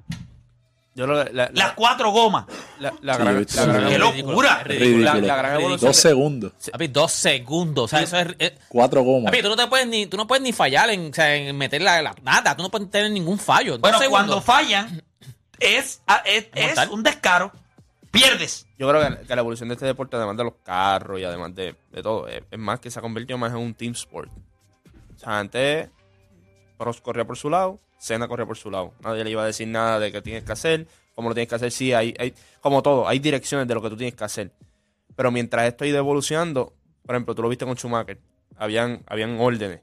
yo 0.96 1.05
que 1.08 1.13
la, 1.13 1.25
la, 1.31 1.50
las 1.53 1.74
cuatro 1.74 2.12
gomas. 2.12 2.46
la- 2.79 2.93
la 3.01 3.13
Sí, 3.15 3.19
gran, 3.22 3.88
¡Qué 3.88 3.98
locura! 3.98 4.63
Ridículo. 4.63 5.03
La, 5.05 5.15
la 5.15 5.36
gran 5.38 5.55
evolución 5.55 5.89
Dos 5.91 5.98
segundos. 5.98 6.51
Papi, 6.72 6.88
dos 6.88 7.12
segundos. 7.12 7.86
O 7.86 7.88
sea, 7.88 8.01
eso 8.01 8.17
es. 8.38 8.53
Cuatro 8.67 9.01
gomas. 9.03 9.31
papi, 9.31 9.41
tú 9.41 9.50
no, 9.50 9.55
te 9.55 9.67
puedes 9.67 9.88
ni, 9.88 10.08
tú 10.08 10.17
no 10.17 10.27
puedes 10.27 10.43
ni 10.43 10.51
fallar 10.51 10.89
en, 10.89 11.12
o 11.12 11.13
sea, 11.13 11.34
en 11.36 11.58
meter 11.58 11.81
la, 11.81 12.01
la- 12.01 12.15
nada. 12.24 12.55
Tú 12.55 12.63
no 12.63 12.69
puedes 12.69 12.89
tener 12.91 13.10
ningún 13.12 13.39
fallo. 13.39 13.77
Bueno, 13.79 13.98
cuando 14.10 14.41
fallan, 14.41 15.01
es, 15.60 16.01
a- 16.05 16.22
es, 16.25 16.48
es 16.53 16.77
un 16.89 17.01
descaro. 17.03 17.51
Pierdes. 18.11 18.67
Yo 18.77 18.89
creo 18.89 19.01
que, 19.25 19.35
la 19.35 19.41
evolución 19.41 19.69
de 19.69 19.73
este 19.75 19.85
deporte, 19.85 20.15
además 20.15 20.37
de 20.37 20.43
los 20.43 20.53
carros 20.63 21.19
y 21.19 21.23
además 21.23 21.53
de, 21.55 21.75
de 21.91 22.01
todo, 22.03 22.27
es, 22.27 22.41
es 22.49 22.59
más 22.59 22.79
que 22.79 22.89
se 22.89 22.99
ha 22.99 23.01
convertido 23.01 23.37
más 23.37 23.51
en 23.51 23.57
un 23.59 23.73
team 23.73 23.93
sport. 23.93 24.31
O 25.15 25.19
sea, 25.19 25.39
antes 25.39 25.89
Prost 26.77 27.01
corría 27.03 27.25
por 27.25 27.37
su 27.37 27.49
lado, 27.49 27.79
Senna 27.97 28.27
corría 28.27 28.45
por 28.45 28.57
su 28.57 28.71
lado. 28.71 28.93
Nadie 29.01 29.23
le 29.23 29.31
iba 29.31 29.43
a 29.43 29.45
decir 29.45 29.67
nada 29.67 29.99
de 29.99 30.11
qué 30.11 30.21
tienes 30.21 30.43
que 30.43 30.51
hacer, 30.53 30.87
cómo 31.13 31.29
lo 31.29 31.35
tienes 31.35 31.49
que 31.49 31.55
hacer. 31.55 31.71
Sí, 31.71 31.93
hay, 31.93 32.13
hay 32.17 32.33
como 32.61 32.81
todo, 32.81 33.07
hay 33.07 33.19
direcciones 33.19 33.67
de 33.67 33.75
lo 33.75 33.81
que 33.81 33.89
tú 33.89 33.97
tienes 33.97 34.15
que 34.15 34.23
hacer. 34.23 34.51
Pero 35.15 35.31
mientras 35.31 35.67
esto 35.67 35.83
ha 35.83 35.87
ido 35.87 35.97
evolucionando, 35.97 36.73
por 37.05 37.15
ejemplo, 37.15 37.35
tú 37.35 37.41
lo 37.41 37.49
viste 37.49 37.65
con 37.65 37.75
Schumacher, 37.75 38.19
habían, 38.57 39.03
habían 39.07 39.39
órdenes. 39.39 39.81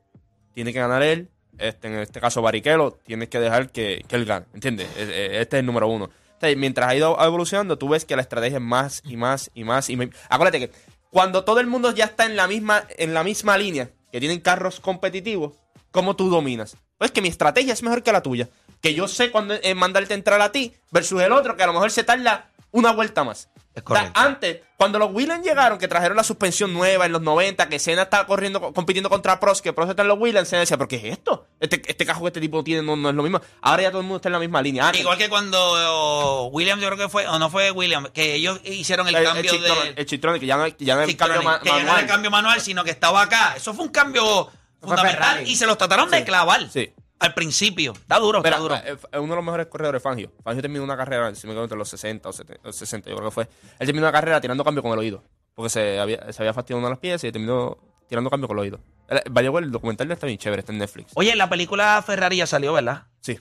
Tiene 0.55 0.73
que 0.73 0.79
ganar 0.79 1.03
él, 1.03 1.29
este, 1.59 1.89
en 1.89 1.95
este 1.97 2.21
caso 2.21 2.41
Barrichello, 2.41 2.99
tienes 3.05 3.29
que 3.29 3.39
dejar 3.39 3.71
que, 3.71 4.03
que 4.09 4.17
él 4.17 4.25
gane, 4.25 4.47
¿entiendes? 4.55 4.89
E- 4.97 5.03
e- 5.03 5.41
Este 5.43 5.57
es 5.59 5.61
el 5.61 5.67
número 5.67 5.87
uno. 5.89 6.09
Mientras 6.57 6.89
ha 6.89 6.95
ido 6.97 7.17
evolucionando, 7.23 7.79
tú 7.79 7.89
ves 7.89 8.05
que 8.05 8.17
la 8.17 8.23
estrategia 8.23 8.59
es 8.59 8.63
más 8.63 9.03
y 9.05 9.17
más 9.17 9.51
y 9.55 9.65
más. 9.65 9.89
Y 9.91 9.97
más. 9.97 10.09
Acuérdate 10.29 10.59
que 10.61 10.71
cuando 11.11 11.45
todo 11.45 11.61
el 11.61 11.67
mundo 11.67 11.93
ya 11.93 12.05
está 12.07 12.27
en 12.27 12.37
la 12.37 12.47
misma, 12.47 12.85
en 12.99 13.15
la 13.15 13.25
misma 13.25 13.57
línea, 13.57 13.91
que 14.13 14.21
tienen 14.21 14.41
carros 14.41 14.81
competitivos, 14.81 15.55
¿cómo 15.91 16.15
tú 16.17 16.29
dominas? 16.31 16.77
Pues 16.99 17.11
que 17.11 17.23
mi 17.23 17.29
estrategia 17.29 17.73
es 17.73 17.83
mejor 17.83 18.03
que 18.03 18.13
la 18.13 18.23
tuya. 18.23 18.49
Que 18.83 18.95
yo 18.95 19.09
sé 19.09 19.31
cuándo 19.31 19.55
eh, 19.63 19.75
mandarte 19.75 20.15
entrar 20.15 20.41
a 20.41 20.53
ti 20.53 20.75
versus 20.91 21.21
el 21.23 21.33
otro, 21.33 21.57
que 21.57 21.63
a 21.63 21.67
lo 21.67 21.73
mejor 21.73 21.91
se 21.91 22.05
tarda 22.05 22.51
una 22.71 22.93
vuelta 22.93 23.25
más. 23.25 23.49
Es 23.75 23.83
O 23.87 23.95
sea, 23.95 24.11
antes, 24.15 24.61
cuando 24.79 24.99
los 24.99 25.13
Williams 25.13 25.45
llegaron, 25.45 25.79
que 25.79 25.89
trajeron 25.89 26.17
la 26.17 26.25
suspensión 26.25 26.73
nueva 26.73 27.05
en 27.07 27.13
los 27.13 27.21
90, 27.23 27.69
que 27.69 27.79
Senna 27.79 28.03
estaba 28.03 28.27
corriendo, 28.27 28.61
co- 28.61 28.73
compitiendo 28.73 29.11
contra 29.11 29.39
Prost, 29.41 29.63
que 29.63 29.73
Prost 29.75 29.91
está 29.91 30.03
en 30.03 30.09
los 30.09 30.19
Williams, 30.19 30.49
Senna 30.49 30.61
decía, 30.61 30.77
¿pero 30.79 30.89
qué 30.89 30.97
es 30.97 31.05
esto? 31.05 31.46
Este, 31.59 31.81
este 31.87 32.05
cajo 32.05 32.21
que 32.21 32.27
este 32.29 32.41
tipo 32.41 32.63
tiene 32.63 32.83
no, 32.83 32.97
no 32.97 33.09
es 33.09 33.15
lo 33.15 33.23
mismo. 33.23 33.41
Ahora 33.63 33.83
ya 33.85 33.91
todo 33.91 34.01
el 34.01 34.07
mundo 34.07 34.17
está 34.17 34.29
en 34.29 34.35
la 34.35 34.39
misma 34.39 34.61
línea. 34.61 34.93
Igual 34.95 35.17
que 35.17 35.29
cuando 35.31 35.59
oh, 35.61 36.49
Williams, 36.53 36.83
yo 36.83 36.89
creo 36.89 36.99
que 36.99 37.09
fue, 37.09 37.27
o 37.27 37.39
no 37.39 37.49
fue 37.49 37.71
Williams, 37.71 38.11
que 38.11 38.35
ellos 38.35 38.61
hicieron 38.65 39.09
el, 39.09 39.15
el, 39.15 39.25
cambio 39.25 39.53
el 39.53 39.63
de. 39.63 39.69
el 39.97 40.07
que 40.41 40.47
ya 40.47 40.57
no, 40.59 40.67
ya 40.67 40.95
no 40.97 41.03
es 41.03 41.09
el 41.09 41.17
cambio 41.17 41.41
Cronic, 41.41 41.45
ma- 41.45 41.61
que 41.61 41.69
ya 41.69 41.73
no 41.73 41.79
era 41.79 41.87
manual. 41.87 42.03
el 42.05 42.09
cambio 42.11 42.31
manual, 42.31 42.61
sino 42.61 42.85
que 42.85 42.91
estaba 42.91 43.23
acá. 43.23 43.55
Eso 43.57 43.73
fue 43.73 43.87
un 43.87 43.91
cambio 43.91 44.51
fundamental 44.81 45.47
y 45.49 45.57
se 45.57 45.67
los 45.67 45.79
trataron 45.79 46.11
de 46.11 46.25
clavar 46.25 46.69
Sí. 46.71 46.93
al 47.21 47.33
principio. 47.33 47.93
Está 47.93 48.19
duro, 48.19 48.41
Mira, 48.41 48.51
está 48.51 48.61
duro. 48.61 48.75
eh, 48.77 48.97
eh, 49.13 49.19
uno 49.19 49.31
de 49.33 49.37
los 49.37 49.45
mejores 49.45 49.67
corredores, 49.69 50.03
Fangio. 50.03 50.31
Fangio 50.45 50.61
terminó 50.61 50.85
una 50.85 50.97
carrera, 50.97 51.35
si 51.35 51.47
me 51.47 51.53
acuerdo, 51.53 51.65
entre 51.65 51.79
los 51.79 51.89
60 51.89 52.29
o 52.29 52.33
70, 52.33 52.69
o 52.69 52.73
60, 52.73 53.09
yo 53.11 53.17
creo 53.17 53.29
que 53.31 53.35
fue. 53.35 53.45
Él 53.79 53.87
terminó 53.87 54.05
una 54.05 54.13
carrera 54.13 54.41
tirando 54.41 54.63
cambio 54.63 54.83
con 54.83 54.93
el 54.93 54.99
oído. 54.99 55.23
Porque 55.55 55.71
se 55.71 55.99
había, 55.99 56.31
se 56.35 56.43
había 56.43 56.53
fastidiado 56.53 56.81
una 56.81 56.89
de 56.89 56.93
las 56.93 56.99
piezas 57.01 57.25
y 57.25 57.33
terminó 57.33 57.79
tirando 58.09 58.31
cambio 58.31 58.49
con 58.49 58.57
el 58.59 58.63
oído. 58.63 58.81
El, 59.09 59.23
vaya, 59.31 59.51
el 59.59 59.71
documental 59.71 60.11
está 60.11 60.27
bien 60.27 60.39
chévere, 60.39 60.61
está 60.61 60.73
en 60.73 60.79
Netflix. 60.79 61.13
Oye, 61.15 61.35
la 61.37 61.49
película 61.49 62.03
Ferrari 62.07 62.37
ya 62.39 62.47
salió, 62.47 62.73
¿verdad? 62.73 63.05
Sí. 63.21 63.39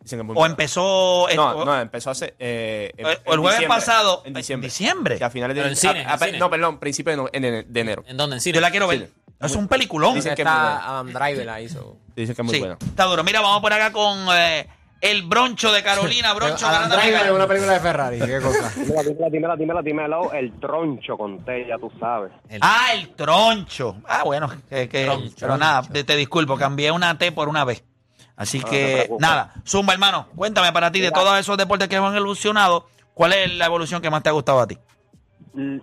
Dicen 0.00 0.18
que 0.18 0.22
es 0.22 0.26
muy 0.26 0.34
O 0.36 0.46
empezó. 0.46 1.26
No, 1.36 1.64
no, 1.64 1.80
empezó 1.80 2.10
hace. 2.10 2.34
Eh, 2.38 2.92
en- 2.96 3.06
o 3.06 3.10
en 3.10 3.18
el 3.32 3.38
jueves 3.38 3.68
pasado. 3.68 4.22
En 4.24 4.34
diciembre. 4.34 4.66
En 4.66 4.70
diciembre. 4.70 5.18
Sí, 5.18 5.24
a 5.24 5.30
finales 5.30 5.54
de. 5.54 5.60
Pero 5.62 5.70
en 5.70 5.76
cine, 5.76 6.04
a- 6.04 6.10
a- 6.10 6.14
en 6.14 6.18
cine. 6.20 6.38
No, 6.38 6.50
perdón, 6.50 6.78
principio 6.80 7.12
de, 7.12 7.16
no- 7.16 7.28
en- 7.32 7.44
en- 7.44 7.72
de 7.72 7.80
enero. 7.80 8.04
¿En 8.06 8.16
dónde? 8.16 8.36
En 8.36 8.40
cine. 8.40 8.56
Yo 8.56 8.60
la 8.60 8.70
quiero 8.70 8.88
ver. 8.88 9.06
Sí. 9.06 9.12
Es 9.40 9.54
un 9.56 9.66
peliculón. 9.68 10.14
Dicen 10.14 10.34
que 10.34 10.42
es 10.42 10.48
muy 10.48 10.56
Está 10.56 11.02
Driver 11.04 11.46
la 11.46 11.60
hizo. 11.60 11.96
Dicen 12.16 12.34
que 12.34 12.42
es 12.42 12.46
muy 12.46 12.54
Sí, 12.54 12.60
buena. 12.60 12.78
está 12.80 13.04
duro. 13.04 13.22
Mira, 13.24 13.40
vamos 13.40 13.60
por 13.60 13.72
acá 13.72 13.92
con 13.92 14.26
eh, 14.32 14.68
el 15.02 15.24
broncho 15.24 15.70
de 15.72 15.82
Carolina. 15.82 16.32
Broncho 16.34 16.66
Adam 16.66 16.88
ganando 16.88 16.96
Driver 16.96 17.20
la- 17.20 17.26
es 17.26 17.32
una 17.34 17.46
película 17.46 17.72
de 17.74 17.80
Ferrari. 17.80 18.18
¿Qué 18.20 18.40
cosa? 18.40 18.72
Dímela, 18.80 19.02
dímela, 19.02 19.28
dímela, 19.28 19.56
dímela, 19.56 19.82
dímela, 19.82 20.38
el 20.38 20.58
troncho 20.60 21.18
con 21.18 21.44
T, 21.44 21.66
ya 21.68 21.76
tú 21.78 21.92
sabes. 22.00 22.32
Ah, 22.62 22.86
el 22.94 23.10
troncho. 23.14 23.96
Ah, 24.08 24.22
bueno, 24.24 24.48
que, 24.70 24.88
que- 24.88 25.04
Troncho. 25.04 25.34
pero 25.40 25.56
nada, 25.58 25.82
te, 25.82 26.04
te 26.04 26.16
disculpo, 26.16 26.56
cambié 26.56 26.90
una 26.90 27.18
T 27.18 27.32
por 27.32 27.48
una 27.48 27.64
B. 27.64 27.82
Así 28.36 28.60
No, 28.60 28.66
que, 28.68 29.10
nada, 29.18 29.52
Zumba, 29.66 29.92
hermano, 29.92 30.26
cuéntame 30.34 30.72
para 30.72 30.90
ti 30.90 31.00
de 31.00 31.10
todos 31.10 31.38
esos 31.38 31.56
deportes 31.58 31.88
que 31.88 31.96
han 31.96 32.16
evolucionado, 32.16 32.88
¿cuál 33.12 33.34
es 33.34 33.52
la 33.54 33.66
evolución 33.66 34.00
que 34.00 34.08
más 34.10 34.22
te 34.22 34.30
ha 34.30 34.32
gustado 34.32 34.60
a 34.60 34.66
ti? 34.66 34.78
L- 35.54 35.82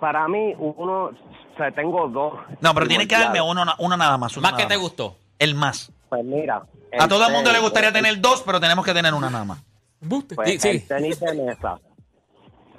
Para 0.00 0.26
mí, 0.28 0.54
uno, 0.58 1.04
o 1.06 1.12
sea, 1.56 1.70
tengo 1.72 2.08
dos. 2.08 2.34
No, 2.60 2.72
pero 2.74 2.86
tienes 2.88 3.06
que 3.06 3.16
darme 3.18 3.40
uno, 3.40 3.64
uno 3.78 3.96
nada 3.96 4.16
más. 4.16 4.36
uno 4.36 4.48
Más 4.48 4.58
que 4.58 4.66
te 4.66 4.76
gustó. 4.76 5.18
El 5.38 5.54
más. 5.54 5.92
Pues 6.10 6.24
mira. 6.24 6.62
A 6.98 7.08
todo 7.08 7.26
el 7.26 7.32
mundo 7.32 7.50
le 7.52 7.60
gustaría 7.60 7.88
el- 7.88 7.94
tener 7.94 8.20
dos, 8.20 8.42
pero 8.44 8.60
tenemos 8.60 8.84
que 8.84 8.92
tener 8.92 9.14
una 9.14 9.30
nada 9.30 9.44
más. 9.44 9.62
Pues 10.34 10.50
Sí, 10.50 10.58
sí. 10.58 10.68
el 10.68 10.86
tenis 10.86 11.20
de 11.20 11.34
mesa. 11.34 11.78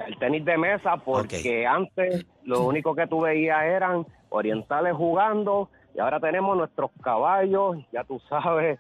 El 0.06 0.18
tenis 0.20 0.44
de 0.46 0.58
mesa, 0.58 0.98
porque 0.98 1.66
antes 1.66 2.26
lo 2.44 2.62
único 2.64 2.94
que 2.96 3.08
tú 3.08 3.22
veías 3.22 3.64
eran 3.64 4.06
orientales 4.30 4.94
jugando 4.96 5.70
y 5.96 6.00
ahora 6.00 6.20
tenemos 6.20 6.58
nuestros 6.58 6.90
caballos, 7.04 7.78
ya 7.94 8.04
tú 8.04 8.20
sabes, 8.28 8.80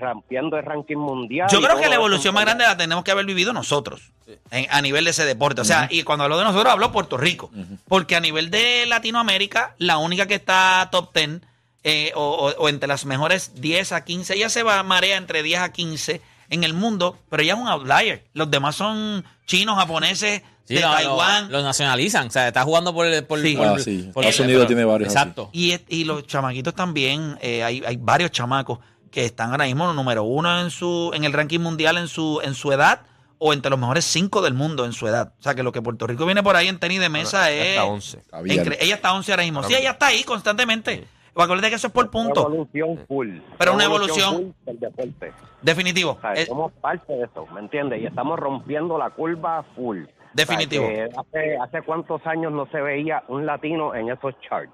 rompiendo 0.00 0.56
el 0.56 0.64
ranking 0.64 0.96
mundial. 0.96 1.48
Yo 1.50 1.58
y 1.58 1.60
creo 1.60 1.72
todo 1.74 1.82
que 1.82 1.88
la 1.88 1.94
eso. 1.96 2.00
evolución 2.00 2.34
más 2.34 2.44
grande 2.44 2.64
la 2.64 2.76
tenemos 2.76 3.04
que 3.04 3.10
haber 3.10 3.26
vivido 3.26 3.52
nosotros 3.52 4.12
en- 4.50 4.66
a 4.70 4.80
nivel 4.80 5.04
de 5.04 5.10
ese 5.10 5.26
deporte. 5.26 5.60
O 5.60 5.64
sea, 5.64 5.86
y 5.90 6.02
cuando 6.04 6.24
hablo 6.24 6.38
de 6.38 6.44
nosotros, 6.44 6.72
hablo 6.72 6.90
Puerto 6.90 7.18
Rico. 7.18 7.50
Porque 7.86 8.16
a 8.16 8.20
nivel 8.20 8.50
de 8.50 8.86
Latinoamérica, 8.86 9.74
la 9.78 9.98
única 9.98 10.26
que 10.26 10.36
está 10.36 10.88
top 10.90 11.12
10 11.14 11.42
eh, 11.84 12.12
o, 12.14 12.20
o- 12.22 12.62
o 12.64 12.68
entre 12.68 12.88
las 12.88 13.04
mejores 13.04 13.52
10 13.60 13.92
a 13.92 14.04
15, 14.04 14.34
ella 14.34 14.48
se 14.48 14.62
va 14.62 14.82
marea 14.82 15.16
entre 15.16 15.42
10 15.42 15.60
a 15.60 15.72
15 15.72 16.20
en 16.50 16.64
el 16.64 16.74
mundo, 16.74 17.18
pero 17.30 17.42
ella 17.42 17.54
es 17.54 17.58
un 17.60 17.68
outlier. 17.68 18.24
Los 18.32 18.50
demás 18.50 18.76
son 18.76 19.24
chinos, 19.46 19.76
japoneses, 19.78 20.42
Sí, 20.66 20.74
de 20.76 20.80
lo, 20.80 20.90
Taiwán. 20.92 21.50
lo- 21.52 21.58
lo 21.58 21.62
nacionalizan. 21.64 22.28
O 22.28 22.30
sea, 22.30 22.48
está 22.48 22.62
jugando 22.64 22.94
por. 22.94 23.06
por, 23.26 23.40
Sí. 23.42 23.54
por- 23.54 23.66
Ah, 23.66 23.78
sí. 23.78 24.10
por- 24.14 24.24
Estados 24.24 24.40
Unidos 24.46 24.60
pero- 24.62 24.66
tiene 24.68 24.84
varios. 24.86 25.08
Exacto. 25.12 25.50
Y, 25.52 25.74
y 25.88 26.04
los 26.04 26.26
chamaquitos 26.26 26.74
también, 26.74 27.36
eh, 27.42 27.62
hay, 27.62 27.82
hay 27.86 27.96
varios 27.98 28.30
chamacos 28.30 28.78
que 29.10 29.26
están 29.26 29.50
ahora 29.50 29.66
mismo 29.66 29.92
número 29.92 30.24
uno 30.24 30.60
en 30.62 30.70
su 30.70 31.10
en 31.14 31.24
el 31.24 31.32
ranking 31.34 31.60
mundial 31.60 31.98
en 31.98 32.08
su 32.08 32.40
en 32.42 32.54
su 32.54 32.72
edad 32.72 33.02
o 33.38 33.52
entre 33.52 33.68
los 33.70 33.78
mejores 33.78 34.04
cinco 34.06 34.40
del 34.42 34.54
mundo 34.54 34.86
en 34.86 34.92
su 34.94 35.06
edad. 35.06 35.34
O 35.38 35.42
sea 35.42 35.54
que 35.54 35.62
lo 35.62 35.70
que 35.70 35.82
Puerto 35.82 36.06
Rico 36.06 36.24
viene 36.24 36.42
por 36.42 36.56
ahí 36.56 36.66
en 36.68 36.78
tenis 36.78 36.98
de 36.98 37.08
mesa 37.10 37.50
es... 37.50 37.78
11. 37.78 38.18
Está 38.18 38.40
bien. 38.40 38.64
incre- 38.64 38.78
ella 38.80 38.94
está 38.94 39.12
11 39.12 39.32
ahora 39.32 39.42
mismo. 39.44 39.58
Ahora 39.60 39.68
Sí, 39.68 39.74
ella 39.80 39.90
está 39.92 40.06
ahí 40.06 40.24
constantemente. 40.24 41.06
Acuérdate 41.36 41.68
que 41.70 41.76
eso 41.76 41.88
es 41.88 41.92
por 41.92 42.04
Una 42.04 42.12
punto. 42.12 42.40
evolución 42.48 42.98
full. 43.08 43.38
Pero 43.58 43.74
una 43.74 43.84
evolución- 43.84 44.34
full 44.36 44.50
del 44.66 44.80
deporte. 44.80 45.32
Definitivo. 45.62 46.12
O 46.12 46.20
sea, 46.20 46.32
Eh, 46.34 46.46
somos 46.46 46.72
parte 46.74 47.12
de 47.12 47.24
eso, 47.24 47.46
¿me 47.52 47.60
entiendes? 47.60 48.00
Y 48.02 48.06
estamos 48.06 48.38
rompiendo 48.38 48.96
la 48.98 49.10
curva 49.10 49.64
full. 49.74 50.04
Definitivo. 50.32 50.84
O 50.86 50.88
sea, 50.90 51.06
hace, 51.16 51.56
hace 51.58 51.82
cuántos 51.82 52.24
años 52.26 52.52
no 52.52 52.66
se 52.66 52.80
veía 52.80 53.22
un 53.28 53.46
latino 53.46 53.94
en 53.94 54.10
esos 54.10 54.34
charts. 54.48 54.72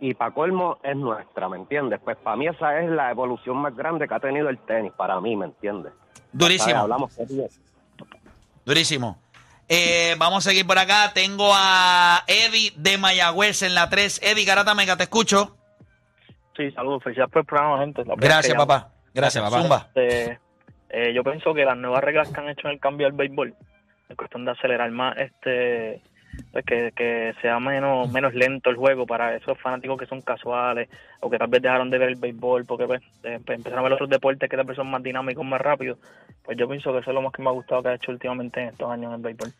Y 0.00 0.12
para 0.14 0.32
colmo 0.34 0.78
es 0.82 0.96
nuestra, 0.96 1.48
¿me 1.48 1.56
entiendes? 1.56 2.00
Pues 2.04 2.16
para 2.18 2.36
mí 2.36 2.46
esa 2.48 2.80
es 2.80 2.90
la 2.90 3.10
evolución 3.10 3.56
más 3.58 3.74
grande 3.76 4.06
que 4.08 4.14
ha 4.14 4.20
tenido 4.20 4.48
el 4.50 4.58
tenis, 4.58 4.92
para 4.96 5.20
mí, 5.20 5.36
¿me 5.36 5.46
entiendes? 5.46 5.92
Durísimo. 6.32 6.70
¿Sabes? 6.70 6.82
Hablamos 6.82 7.12
serio. 7.12 7.44
Durísimo. 8.64 9.18
Eh, 9.68 10.14
vamos 10.18 10.46
a 10.46 10.50
seguir 10.50 10.66
por 10.66 10.78
acá. 10.78 11.12
Tengo 11.14 11.50
a 11.54 12.22
Eddie 12.26 12.72
de 12.76 12.98
Mayagüez 12.98 13.62
en 13.62 13.74
la 13.74 13.88
3. 13.88 14.20
Eddie 14.22 14.44
Garata 14.44 14.74
Mega, 14.74 14.96
te 14.96 15.04
escucho. 15.04 15.56
Sí, 16.56 16.70
saludos, 16.72 17.02
felicidades 17.02 17.32
por 17.32 17.40
el 17.40 17.46
programa, 17.46 17.78
gente. 17.80 18.04
La 18.04 18.14
Gracias, 18.16 18.54
papá. 18.54 18.90
Gracias, 19.12 19.42
papá. 19.42 19.62
Zumba. 19.62 19.88
Este, 19.94 20.38
eh, 20.90 21.12
yo 21.12 21.24
pienso 21.24 21.52
que 21.54 21.64
las 21.64 21.76
nuevas 21.76 22.02
reglas 22.02 22.30
que 22.30 22.40
han 22.40 22.48
hecho 22.48 22.68
en 22.68 22.74
el 22.74 22.80
cambio 22.80 23.06
del 23.06 23.16
béisbol, 23.16 23.54
en 24.08 24.16
cuestión 24.16 24.44
de 24.44 24.52
acelerar 24.52 24.90
más, 24.90 25.16
este, 25.18 26.00
pues 26.52 26.64
que, 26.64 26.92
que 26.92 27.34
sea 27.40 27.58
menos 27.60 28.10
menos 28.12 28.34
lento 28.34 28.70
el 28.70 28.76
juego 28.76 29.06
para 29.06 29.36
esos 29.36 29.58
fanáticos 29.58 29.98
que 29.98 30.06
son 30.06 30.20
casuales 30.20 30.88
o 31.20 31.30
que 31.30 31.38
tal 31.38 31.48
vez 31.48 31.62
dejaron 31.62 31.90
de 31.90 31.98
ver 31.98 32.10
el 32.10 32.16
béisbol 32.16 32.64
porque 32.64 32.86
pues, 32.86 33.02
eh, 33.22 33.40
pues, 33.44 33.58
empezaron 33.58 33.80
a 33.80 33.82
ver 33.82 33.92
otros 33.92 34.10
deportes 34.10 34.48
que 34.48 34.56
tal 34.56 34.66
vez 34.66 34.76
son 34.76 34.90
más 34.90 35.02
dinámicos, 35.02 35.44
más 35.44 35.60
rápidos. 35.60 35.98
Pues 36.44 36.58
yo 36.58 36.68
pienso 36.68 36.92
que 36.92 36.98
eso 36.98 37.10
es 37.10 37.14
lo 37.14 37.22
más 37.22 37.32
que 37.32 37.42
me 37.42 37.48
ha 37.48 37.52
gustado 37.52 37.82
que 37.82 37.88
ha 37.88 37.94
hecho 37.94 38.12
últimamente 38.12 38.60
en 38.60 38.68
estos 38.68 38.90
años 38.90 39.08
en 39.08 39.16
el 39.16 39.22
béisbol. 39.22 39.52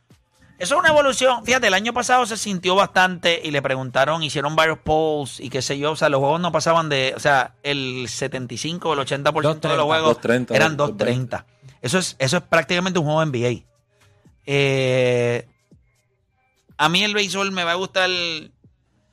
Eso 0.58 0.74
es 0.74 0.80
una 0.80 0.90
evolución. 0.90 1.44
Fíjate, 1.44 1.66
el 1.66 1.74
año 1.74 1.92
pasado 1.92 2.26
se 2.26 2.36
sintió 2.36 2.76
bastante 2.76 3.40
y 3.42 3.50
le 3.50 3.60
preguntaron, 3.60 4.22
hicieron 4.22 4.54
varios 4.54 4.78
polls 4.78 5.40
y 5.40 5.50
qué 5.50 5.62
sé 5.62 5.78
yo. 5.78 5.92
O 5.92 5.96
sea, 5.96 6.08
los 6.08 6.20
juegos 6.20 6.40
no 6.40 6.52
pasaban 6.52 6.88
de. 6.88 7.12
O 7.16 7.20
sea, 7.20 7.54
el 7.62 8.06
75 8.08 8.88
o 8.88 8.94
el 8.94 9.00
80% 9.00 9.60
de 9.60 9.76
los 9.76 9.84
2.30, 9.84 9.84
juegos 9.84 10.18
2.30, 10.18 10.54
eran 10.54 10.78
2.20. 10.78 10.96
2.30. 10.96 11.44
Eso 11.82 11.98
es, 11.98 12.16
eso 12.18 12.36
es 12.36 12.42
prácticamente 12.44 12.98
un 12.98 13.04
juego 13.06 13.26
NBA. 13.26 13.64
Eh, 14.46 15.48
a 16.76 16.88
mí 16.88 17.02
el 17.02 17.14
béisbol 17.14 17.52
me 17.52 17.64
va 17.64 17.72
a 17.72 17.76
gustar 17.76 18.08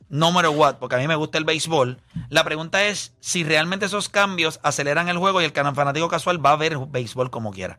no 0.08 0.30
matter 0.30 0.50
what, 0.50 0.76
porque 0.76 0.96
a 0.96 0.98
mí 0.98 1.08
me 1.08 1.16
gusta 1.16 1.38
el 1.38 1.44
béisbol. 1.44 1.98
La 2.28 2.44
pregunta 2.44 2.84
es 2.84 3.14
si 3.20 3.44
realmente 3.44 3.86
esos 3.86 4.08
cambios 4.08 4.60
aceleran 4.62 5.08
el 5.08 5.18
juego 5.18 5.40
y 5.40 5.44
el 5.44 5.52
fanático 5.52 6.08
casual 6.08 6.44
va 6.44 6.52
a 6.52 6.56
ver 6.56 6.78
béisbol 6.78 7.30
como 7.30 7.50
quiera. 7.50 7.78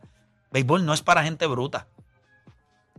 Béisbol 0.50 0.84
no 0.84 0.92
es 0.92 1.02
para 1.02 1.22
gente 1.22 1.46
bruta. 1.46 1.88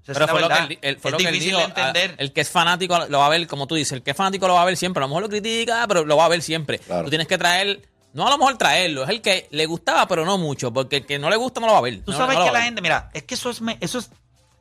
Pero 0.06 0.28
fue 0.28 0.42
lo 0.42 0.50
que 0.50 0.56
él, 0.60 0.80
él- 0.82 0.98
fue 1.00 1.10
es 1.10 1.12
lo 1.14 1.18
que 1.18 1.28
él 1.30 1.40
dijo. 1.40 1.58
de 1.58 1.64
entender. 1.64 2.12
ah, 2.12 2.16
El 2.20 2.32
que 2.34 2.42
es 2.42 2.50
fanático 2.50 2.98
lo 3.10 3.20
va 3.20 3.26
a 3.26 3.30
ver, 3.30 3.48
como 3.48 3.66
tú 3.68 3.76
dices, 3.76 3.94
el 3.94 4.04
que 4.04 4.12
es 4.12 4.18
fanático 4.18 4.48
lo 4.48 4.54
va 4.54 4.62
a 4.62 4.66
ver 4.66 4.78
siempre. 4.78 5.02
A 5.02 5.06
lo 5.06 5.08
mejor 5.10 5.24
lo 5.24 5.30
critica, 5.30 5.86
pero 5.88 6.06
lo 6.06 6.16
va 6.18 6.26
a 6.26 6.30
ver 6.30 6.42
siempre. 6.42 6.80
Claro. 6.80 7.04
Tú 7.06 7.10
tienes 7.10 7.28
que 7.28 7.38
traer, 7.38 7.82
no 8.14 8.28
a 8.28 8.30
lo 8.30 8.38
mejor 8.38 8.58
traerlo, 8.58 9.04
es 9.04 9.10
el 9.10 9.22
que 9.22 9.48
le 9.52 9.66
gustaba, 9.66 10.08
pero 10.08 10.24
no 10.26 10.38
mucho, 10.38 10.72
porque 10.72 10.98
el 10.98 11.06
que 11.06 11.18
no 11.18 11.30
le 11.30 11.36
gusta 11.38 11.60
no 11.60 11.68
lo 11.68 11.74
va 11.74 11.80
a 11.80 11.82
ver. 11.82 12.02
Tú 12.04 12.12
No- 12.12 12.18
sabes 12.18 12.38
no 12.38 12.46
que 12.46 12.52
la 12.52 12.62
gente, 12.62 12.82
mira, 12.82 13.10
es 13.14 13.24
que 13.24 13.34
eso 13.36 13.50
es, 13.50 13.62
me- 13.62 13.78
eso 13.82 13.98
es. 14.00 14.12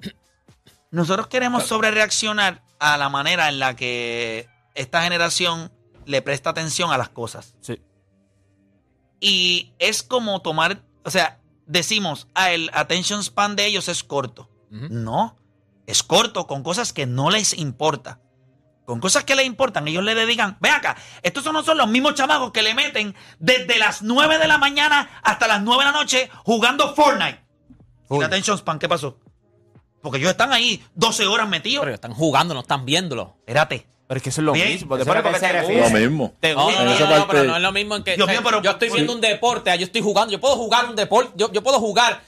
Nosotros 0.90 1.26
queremos 1.26 1.64
sobre 1.64 1.90
reaccionar 1.90 2.62
a 2.78 2.96
la 2.96 3.08
manera 3.08 3.48
en 3.48 3.58
la 3.58 3.76
que 3.76 4.48
esta 4.74 5.02
generación 5.02 5.70
le 6.06 6.22
presta 6.22 6.50
atención 6.50 6.90
a 6.92 6.98
las 6.98 7.08
cosas. 7.10 7.54
Sí. 7.60 7.80
Y 9.20 9.72
es 9.78 10.02
como 10.02 10.40
tomar, 10.42 10.82
o 11.04 11.10
sea, 11.10 11.38
decimos, 11.66 12.28
ah, 12.34 12.52
el 12.52 12.70
attention 12.74 13.22
span 13.22 13.56
de 13.56 13.66
ellos 13.66 13.88
es 13.88 14.04
corto. 14.04 14.50
No, 14.90 15.36
es 15.86 16.02
corto 16.02 16.46
con 16.46 16.62
cosas 16.62 16.92
que 16.92 17.06
no 17.06 17.30
les 17.30 17.56
importa. 17.56 18.20
Con 18.84 19.00
cosas 19.00 19.24
que 19.24 19.34
les 19.34 19.46
importan, 19.46 19.88
ellos 19.88 20.02
le 20.04 20.14
dedican. 20.14 20.58
Ve 20.60 20.68
acá, 20.68 20.96
estos 21.22 21.44
no 21.52 21.62
son 21.62 21.78
los 21.78 21.88
mismos 21.88 22.14
chamacos 22.14 22.50
que 22.52 22.62
le 22.62 22.74
meten 22.74 23.14
desde 23.38 23.78
las 23.78 24.02
9 24.02 24.38
de 24.38 24.46
la 24.46 24.58
mañana 24.58 25.08
hasta 25.22 25.46
las 25.46 25.62
9 25.62 25.84
de 25.84 25.90
la 25.90 25.96
noche 25.96 26.28
jugando 26.44 26.94
Fortnite. 26.94 27.40
¿Y 28.10 28.18
la 28.18 28.26
attention 28.26 28.58
span 28.58 28.78
qué 28.78 28.88
pasó? 28.88 29.18
Porque 30.02 30.18
ellos 30.18 30.30
están 30.32 30.52
ahí 30.52 30.84
12 30.94 31.26
horas 31.26 31.48
metidos. 31.48 31.82
Pero 31.84 31.94
están 31.94 32.12
jugando, 32.12 32.52
no 32.52 32.60
están 32.60 32.84
viéndolo. 32.84 33.36
Espérate. 33.38 33.86
Pero 34.06 34.18
es 34.18 34.22
que 34.22 34.28
eso 34.28 34.42
es 34.42 34.44
lo 34.44 34.52
Bien. 34.52 34.68
mismo. 34.68 34.96
Eso 34.96 35.04
porque 35.06 35.38
se 35.38 35.50
refiere. 35.52 35.80
Lo 35.80 35.88
No, 36.54 36.70
no, 36.70 36.84
no, 36.84 36.84
no, 36.84 36.98
no, 36.98 37.08
parte- 37.08 37.26
pero 37.30 37.44
no 37.44 37.56
es 37.56 37.62
lo 37.62 37.72
mismo 37.72 37.96
en 37.96 38.04
que 38.04 38.16
Dios 38.16 38.26
o 38.28 38.30
sea, 38.30 38.38
mío, 38.40 38.50
pero- 38.50 38.62
yo 38.62 38.70
estoy 38.72 38.88
sí. 38.90 38.94
viendo 38.96 39.14
un 39.14 39.20
deporte, 39.22 39.70
ah, 39.70 39.76
yo 39.76 39.86
estoy 39.86 40.02
jugando, 40.02 40.30
yo 40.32 40.40
puedo 40.40 40.56
jugar 40.56 40.84
un 40.90 40.94
deporte, 40.94 41.32
yo, 41.36 41.50
yo 41.50 41.62
puedo 41.62 41.80
jugar 41.80 42.20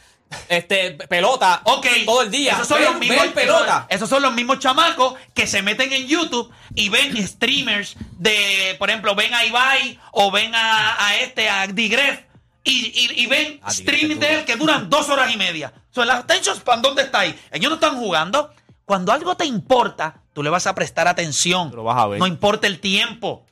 este 0.48 0.92
pelota 0.92 1.60
Ok. 1.64 1.86
todo 2.04 2.22
el 2.22 2.30
día. 2.30 2.52
Esos 2.54 2.68
son, 2.68 2.78
Ver- 2.80 2.90
los 2.90 2.98
mismos, 3.00 3.26
pelota. 3.28 3.86
esos- 3.88 3.96
esos 3.96 4.08
son 4.08 4.22
los 4.22 4.32
mismos 4.32 4.58
chamacos 4.58 5.14
que 5.34 5.46
se 5.46 5.62
meten 5.62 5.92
en 5.92 6.06
YouTube 6.06 6.52
y 6.74 6.88
ven 6.88 7.16
streamers 7.26 7.96
de, 8.18 8.74
por 8.78 8.90
ejemplo, 8.90 9.14
ven 9.14 9.32
a 9.34 9.44
Ibai 9.44 9.98
o 10.12 10.30
ven 10.30 10.54
a, 10.54 11.06
a 11.06 11.16
este, 11.16 11.48
a 11.48 11.66
Digref 11.66 12.20
y, 12.64 12.86
y- 12.86 13.22
y 13.22 13.26
ven 13.26 13.60
Ah, 13.62 13.70
streaming 13.70 14.16
de 14.16 14.34
él 14.40 14.44
que 14.44 14.56
duran 14.56 14.90
dos 14.90 15.08
horas 15.08 15.32
y 15.32 15.36
media. 15.36 15.72
O 15.90 15.94
sea, 15.94 16.04
las 16.04 16.20
attention 16.20 16.56
span, 16.56 16.82
¿dónde 16.82 17.02
está 17.02 17.20
ahí? 17.20 17.38
Ellos 17.52 17.70
no 17.70 17.76
están 17.76 17.96
jugando. 17.96 18.52
Cuando 18.84 19.12
algo 19.12 19.36
te 19.36 19.44
importa, 19.46 20.22
tú 20.32 20.42
le 20.42 20.50
vas 20.50 20.66
a 20.66 20.74
prestar 20.74 21.08
atención. 21.08 21.72
Lo 21.74 21.84
vas 21.84 21.96
a 21.98 22.06
ver. 22.06 22.18
No 22.18 22.26
importa 22.26 22.66
el 22.66 22.78
tiempo. 22.80 23.46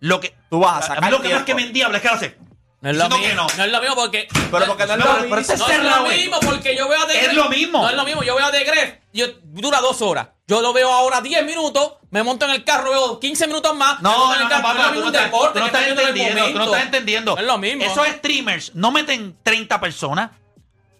Lo 0.00 0.20
que, 0.20 0.34
Tú 0.48 0.60
vas 0.60 0.84
a 0.84 0.86
sacar 0.88 1.04
mí 1.04 1.10
lo 1.10 1.20
que 1.20 1.34
más 1.34 1.42
que 1.44 1.54
me 1.54 1.62
endiabla 1.62 1.96
es 1.98 2.02
que 2.02 2.08
lo 2.08 2.14
hace. 2.14 2.38
No 2.80 2.90
es 2.90 2.96
lo 2.96 3.08
mismo, 3.08 3.34
no. 3.34 3.46
no 3.56 3.64
es 3.64 3.72
lo 3.72 3.80
mismo 3.80 3.96
porque 3.96 4.28
Pero 4.50 4.66
porque 4.66 4.86
no 4.86 4.92
es 4.94 4.98
lo 5.04 5.12
mismo. 5.14 5.28
pero 5.30 5.40
este 5.40 5.56
no 5.56 5.68
es 5.68 5.82
lo 5.82 6.06
mismo 6.06 6.40
porque 6.40 6.76
yo 6.76 6.88
veo 6.88 7.02
a 7.02 7.12
Es 7.12 7.34
lo 7.34 7.48
mismo. 7.48 7.82
No 7.82 7.88
es 7.88 7.96
lo 7.96 8.04
mismo. 8.04 8.22
Yo 8.22 8.36
veo 8.36 8.46
a 8.46 8.50
Gref, 8.50 8.94
yo 9.12 9.26
dura 9.42 9.80
dos 9.80 10.00
horas. 10.00 10.28
Yo 10.46 10.62
lo 10.62 10.72
veo 10.72 10.90
ahora 10.90 11.20
10 11.20 11.44
minutos, 11.44 11.94
me 12.10 12.22
monto 12.22 12.46
en 12.46 12.52
el 12.52 12.64
carro, 12.64 12.90
veo 12.90 13.20
15 13.20 13.48
minutos 13.48 13.76
más. 13.76 14.00
No, 14.00 14.34
no, 14.34 14.44
no, 14.44 14.48
papá, 14.48 14.92
tú 14.94 15.06
estás, 15.06 15.24
deporte 15.24 15.58
tú 15.58 15.58
no 15.58 15.70
que 15.70 15.76
estás 15.76 15.82
estás 15.82 15.84
viendo 15.84 16.00
en 16.00 16.08
el 16.08 16.08
entendiendo, 16.08 16.40
tú 16.40 16.46
no 16.46 16.64
momento. 16.64 16.74
estás 16.76 16.84
entendiendo. 16.86 17.34
No 17.34 17.40
es 17.40 17.46
lo 17.46 17.58
mismo. 17.58 17.84
Esos 17.84 18.06
streamers 18.06 18.74
no 18.74 18.90
meten 18.90 19.36
30 19.42 19.78
personas, 19.78 20.30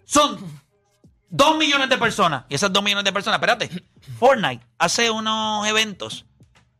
son 0.05 0.61
2 1.29 1.57
millones 1.57 1.89
de 1.89 1.97
personas. 1.97 2.43
Y 2.49 2.55
esas 2.55 2.71
2 2.71 2.83
millones 2.83 3.05
de 3.05 3.11
personas, 3.13 3.37
espérate, 3.37 3.69
Fortnite 4.19 4.63
hace 4.77 5.09
unos 5.09 5.65
eventos 5.67 6.25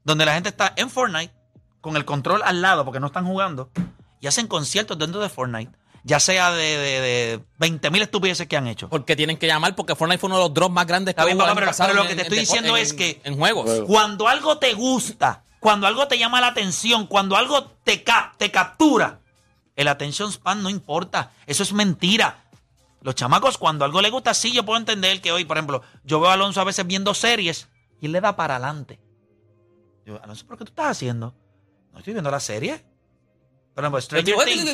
donde 0.03 0.25
la 0.25 0.33
gente 0.33 0.49
está 0.49 0.73
en 0.75 0.91
Fortnite 0.91 1.33
con 1.81 1.95
el 1.95 2.05
control 2.05 2.41
al 2.43 2.61
lado 2.61 2.85
porque 2.85 2.99
no 2.99 3.07
están 3.07 3.25
jugando 3.25 3.71
y 4.19 4.27
hacen 4.27 4.47
conciertos 4.47 4.97
dentro 4.97 5.19
de 5.21 5.29
Fortnite. 5.29 5.71
Ya 6.03 6.19
sea 6.21 6.51
de, 6.51 6.77
de, 6.77 7.01
de 7.01 7.43
20 7.57 7.89
mil 7.91 8.01
estupideces 8.01 8.47
que 8.47 8.55
han 8.55 8.67
hecho. 8.67 8.87
Porque 8.89 9.15
tienen 9.17 9.37
que 9.37 9.47
llamar 9.47 9.75
porque 9.75 9.95
Fortnite 9.95 10.19
fue 10.19 10.27
uno 10.27 10.37
de 10.37 10.43
los 10.45 10.53
drops 10.53 10.73
más 10.73 10.87
grandes 10.87 11.13
que 11.13 11.19
Está 11.21 11.25
bien, 11.25 11.37
hubo 11.37 11.45
papá, 11.45 11.55
pero- 11.87 11.93
lo 11.93 12.01
que 12.03 12.07
te 12.09 12.13
en 12.13 12.19
estoy 12.21 12.39
diciendo 12.39 12.77
en- 12.77 12.83
es 12.83 12.93
que- 12.93 13.21
En 13.25 13.37
juegos. 13.37 13.65
Juegos. 13.65 13.87
Cuando 13.87 14.27
algo 14.29 14.57
te 14.59 14.73
gusta, 14.73 15.43
cuando 15.59 15.87
algo 15.87 16.07
te 16.07 16.17
llama 16.17 16.39
la 16.39 16.47
atención, 16.47 17.05
cuando 17.05 17.35
algo 17.35 17.65
te, 17.83 18.03
cap- 18.03 18.37
te 18.37 18.49
captura, 18.49 19.19
el 19.75 19.87
attention 19.89 20.31
span 20.31 20.63
no 20.63 20.69
importa. 20.69 21.31
Eso 21.45 21.63
es 21.63 21.73
mentira. 21.73 22.45
Los 23.01 23.15
chamacos, 23.15 23.57
cuando 23.57 23.83
algo 23.83 24.01
les 24.01 24.11
gusta, 24.11 24.33
sí, 24.33 24.53
yo 24.53 24.63
puedo 24.65 24.79
entender 24.79 25.19
que 25.21 25.31
hoy, 25.33 25.43
por 25.45 25.57
ejemplo, 25.57 25.81
yo 26.05 26.19
veo 26.21 26.29
a 26.29 26.33
Alonso 26.33 26.61
a 26.61 26.65
veces 26.65 26.87
viendo 26.87 27.13
series 27.13 27.67
y 28.01 28.05
él 28.07 28.13
le 28.13 28.21
da 28.21 28.35
para 28.37 28.55
adelante. 28.55 28.99
Yo, 30.05 30.21
Alonso, 30.23 30.45
¿pero 30.47 30.57
qué 30.57 30.65
tú 30.65 30.69
estás 30.71 30.91
haciendo? 30.91 31.33
No 31.91 31.99
estoy 31.99 32.13
viendo 32.13 32.31
la 32.31 32.39
serie. 32.39 32.83
Por 33.79 33.83
ejemplo, 33.85 34.01
Stranger 34.01 34.35
Things. 34.63 34.65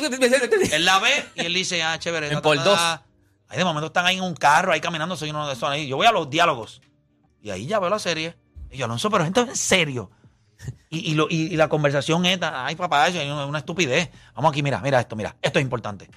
Él 0.72 0.84
la 0.84 0.98
ve 0.98 1.10
y 1.36 1.40
él 1.46 1.54
dice, 1.54 1.82
ah, 1.82 1.98
chévere. 1.98 2.26
En 2.28 2.40
por 2.42 2.56
dos. 2.64 2.78
Ahí 3.48 3.58
de 3.58 3.64
momento 3.64 3.86
están 3.86 4.06
ahí 4.06 4.16
en 4.16 4.24
un 4.24 4.34
carro, 4.34 4.72
ahí 4.72 4.80
caminando, 4.80 5.16
soy 5.16 5.30
uno 5.30 5.46
de 5.46 5.52
esos 5.52 5.68
ahí. 5.68 5.86
Yo 5.86 5.96
voy 5.96 6.06
a 6.06 6.12
los 6.12 6.28
diálogos. 6.28 6.80
Y 7.42 7.50
ahí 7.50 7.66
ya 7.66 7.78
veo 7.78 7.88
la 7.90 7.98
serie. 8.00 8.36
Y 8.70 8.76
yo, 8.78 8.86
Alonso, 8.86 9.08
pero 9.10 9.22
gente 9.24 9.40
en 9.40 9.54
serio. 9.56 10.10
Y, 10.90 11.10
y, 11.12 11.14
lo- 11.14 11.28
y- 11.30 11.52
y 11.52 11.56
la 11.56 11.68
conversación 11.68 12.24
es, 12.26 12.40
ay 12.42 12.74
papá, 12.76 13.06
eso 13.08 13.20
es 13.20 13.30
una 13.30 13.58
estupidez. 13.58 14.10
Vamos 14.34 14.50
aquí, 14.50 14.62
mira, 14.62 14.80
mira 14.80 14.98
esto, 14.98 15.14
mira, 15.14 15.36
esto 15.42 15.58
es 15.58 15.62
importante. 15.62 16.08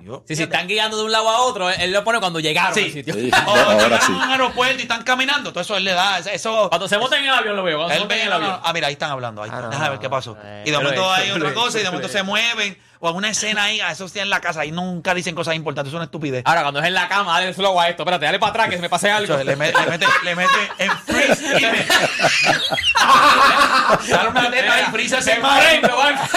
Y 0.00 0.06
yo, 0.06 0.24
Si 0.26 0.36
se 0.36 0.44
están 0.44 0.66
guiando 0.66 0.96
de 0.96 1.04
un 1.04 1.12
lado 1.12 1.28
a 1.28 1.40
otro, 1.42 1.70
él 1.70 1.92
lo 1.92 2.02
pone 2.04 2.20
cuando 2.20 2.40
llegaron 2.40 2.74
Sí. 2.74 2.84
al 2.84 2.92
sitio. 2.92 3.14
Sí, 3.14 3.30
o 3.46 3.50
ahora 3.50 3.74
llegaron 3.74 4.00
sí. 4.00 4.12
a 4.12 4.16
un 4.16 4.22
aeropuerto 4.30 4.78
y 4.78 4.82
están 4.82 5.02
caminando, 5.02 5.50
todo 5.52 5.60
eso 5.62 5.76
él 5.76 5.84
le 5.84 5.92
da, 5.92 6.18
eso... 6.18 6.68
Cuando 6.68 6.88
se 6.88 6.98
montan 6.98 7.20
en 7.20 7.26
el 7.26 7.34
avión 7.34 7.56
lo 7.56 7.62
veo. 7.62 7.78
Cuando 7.78 7.94
se 7.94 8.02
Él 8.02 8.08
ve, 8.08 8.20
en 8.20 8.26
el 8.28 8.32
avión. 8.32 8.60
ah, 8.62 8.72
mira, 8.72 8.86
ahí 8.88 8.92
están 8.94 9.10
hablando. 9.10 9.42
Ahí, 9.42 9.50
Ah, 9.52 9.60
no, 9.62 9.70
déjame 9.70 9.90
ver 9.90 9.98
qué 9.98 10.10
pasó. 10.10 10.36
eh, 10.42 10.64
y 10.66 10.70
de 10.70 10.76
momento 10.78 11.12
hay 11.12 11.30
otra 11.30 11.54
cosa 11.54 11.78
y 11.78 11.82
de 11.82 11.90
momento 11.90 12.08
se 12.08 12.22
mueven. 12.22 12.78
O 13.02 13.08
alguna 13.08 13.30
escena 13.30 13.64
ahí, 13.64 13.80
a 13.80 13.92
eso 13.92 14.06
sí 14.10 14.18
en 14.18 14.28
la 14.28 14.42
casa. 14.42 14.60
Ahí 14.60 14.72
nunca 14.72 15.14
dicen 15.14 15.34
cosas 15.34 15.54
importantes, 15.54 15.88
eso 15.88 15.96
es 15.96 16.00
una 16.00 16.04
estupidez. 16.04 16.42
Ahora, 16.44 16.60
cuando 16.60 16.80
es 16.80 16.86
en 16.86 16.92
la 16.92 17.08
cama, 17.08 17.32
dale 17.40 17.54
slow 17.54 17.80
a 17.80 17.88
esto. 17.88 18.02
Espérate, 18.02 18.26
dale 18.26 18.38
para 18.38 18.50
atrás 18.50 18.68
que 18.68 18.76
se 18.76 18.82
me 18.82 18.90
pase 18.90 19.10
algo. 19.10 19.38
Le, 19.38 19.56
me- 19.56 19.72
le 19.72 19.86
mete, 19.86 20.06
le 20.22 20.36
mete 20.36 20.70
en 20.78 20.90
freeze 20.98 21.58
y 21.58 21.62
me... 21.64 21.86
Dale 24.10 24.28
una 24.28 24.50
teta 24.50 24.74
ahí, 24.74 24.84
freeze 24.92 25.16
frame, 25.22 25.80
lo 25.80 25.96
va- 25.96 26.12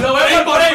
Lo 0.00 0.14
veo 0.14 0.44
por 0.44 0.58
ahí. 0.60 0.74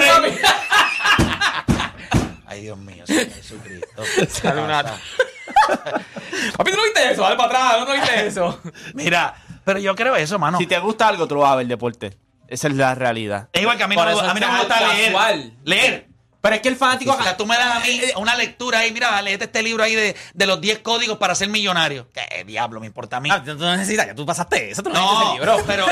Ay, 2.56 2.62
Dios 2.62 2.78
mío, 2.78 3.04
Señor 3.06 3.30
Jesucristo. 3.36 4.04
Sale 4.30 4.62
una- 4.62 4.84
Papi, 6.58 6.72
¿tú 6.72 6.78
no 6.78 6.84
viste 6.84 7.12
eso? 7.12 7.22
Dale 7.24 7.36
para 7.36 7.50
atrás, 7.50 7.80
¿no, 7.80 7.86
no 7.86 7.94
viste 7.94 8.28
eso? 8.28 8.62
Mira, 8.94 9.36
pero 9.66 9.80
yo 9.80 9.94
creo 9.96 10.16
eso, 10.16 10.40
mano. 10.40 10.58
Si 10.58 10.68
te 10.68 10.80
gusta 10.80 11.08
algo, 11.08 11.28
tú 11.28 11.36
lo 11.36 11.42
vas 11.42 11.52
a 11.54 11.56
ver 11.58 11.68
deporte. 11.68 12.18
Esa 12.48 12.68
es 12.68 12.76
la 12.76 12.96
realidad. 12.96 13.50
Es 13.52 13.62
igual 13.62 13.76
que 13.78 13.84
a 13.84 13.88
mí 13.88 13.96
no, 13.96 14.02
Por 14.04 14.12
me- 14.14 14.18
eso 14.20 14.30
a 14.30 14.34
mí 14.34 14.40
no 14.40 14.48
me 14.48 14.54
es 14.54 14.60
gusta 14.60 14.80
leer. 14.94 15.06
casual. 15.14 15.54
Leer. 15.66 16.08
Pero 16.42 16.56
es 16.58 16.62
que 16.62 16.70
el 16.70 16.76
fanático. 16.76 17.12
O 17.12 17.24
sea, 17.24 17.36
tú 17.36 17.48
me 17.48 17.58
das 17.58 17.76
a 17.78 17.80
mí 17.80 18.00
una 18.18 18.36
lectura 18.36 18.80
ahí, 18.80 18.92
mira, 18.92 19.20
léete 19.24 19.46
este 19.46 19.64
libro 19.64 19.84
ahí 19.84 19.96
de, 19.96 20.16
de 20.32 20.46
los 20.46 20.62
10 20.62 20.80
códigos 20.80 21.18
para 21.18 21.34
ser 21.34 21.50
millonario. 21.50 22.08
¿Qué 22.12 22.44
diablo 22.46 22.80
me 22.80 22.86
importa 22.86 23.18
a 23.18 23.20
mí? 23.20 23.30
Ah, 23.32 23.42
tú 23.44 23.56
no 23.56 23.76
necesitas, 23.76 24.06
ya 24.06 24.14
tú 24.16 24.28
pasaste 24.28 24.70
eso, 24.70 24.84
tú 24.84 24.92
no, 24.92 25.24
No, 25.24 25.34
libro. 25.34 25.58
pero, 25.66 25.88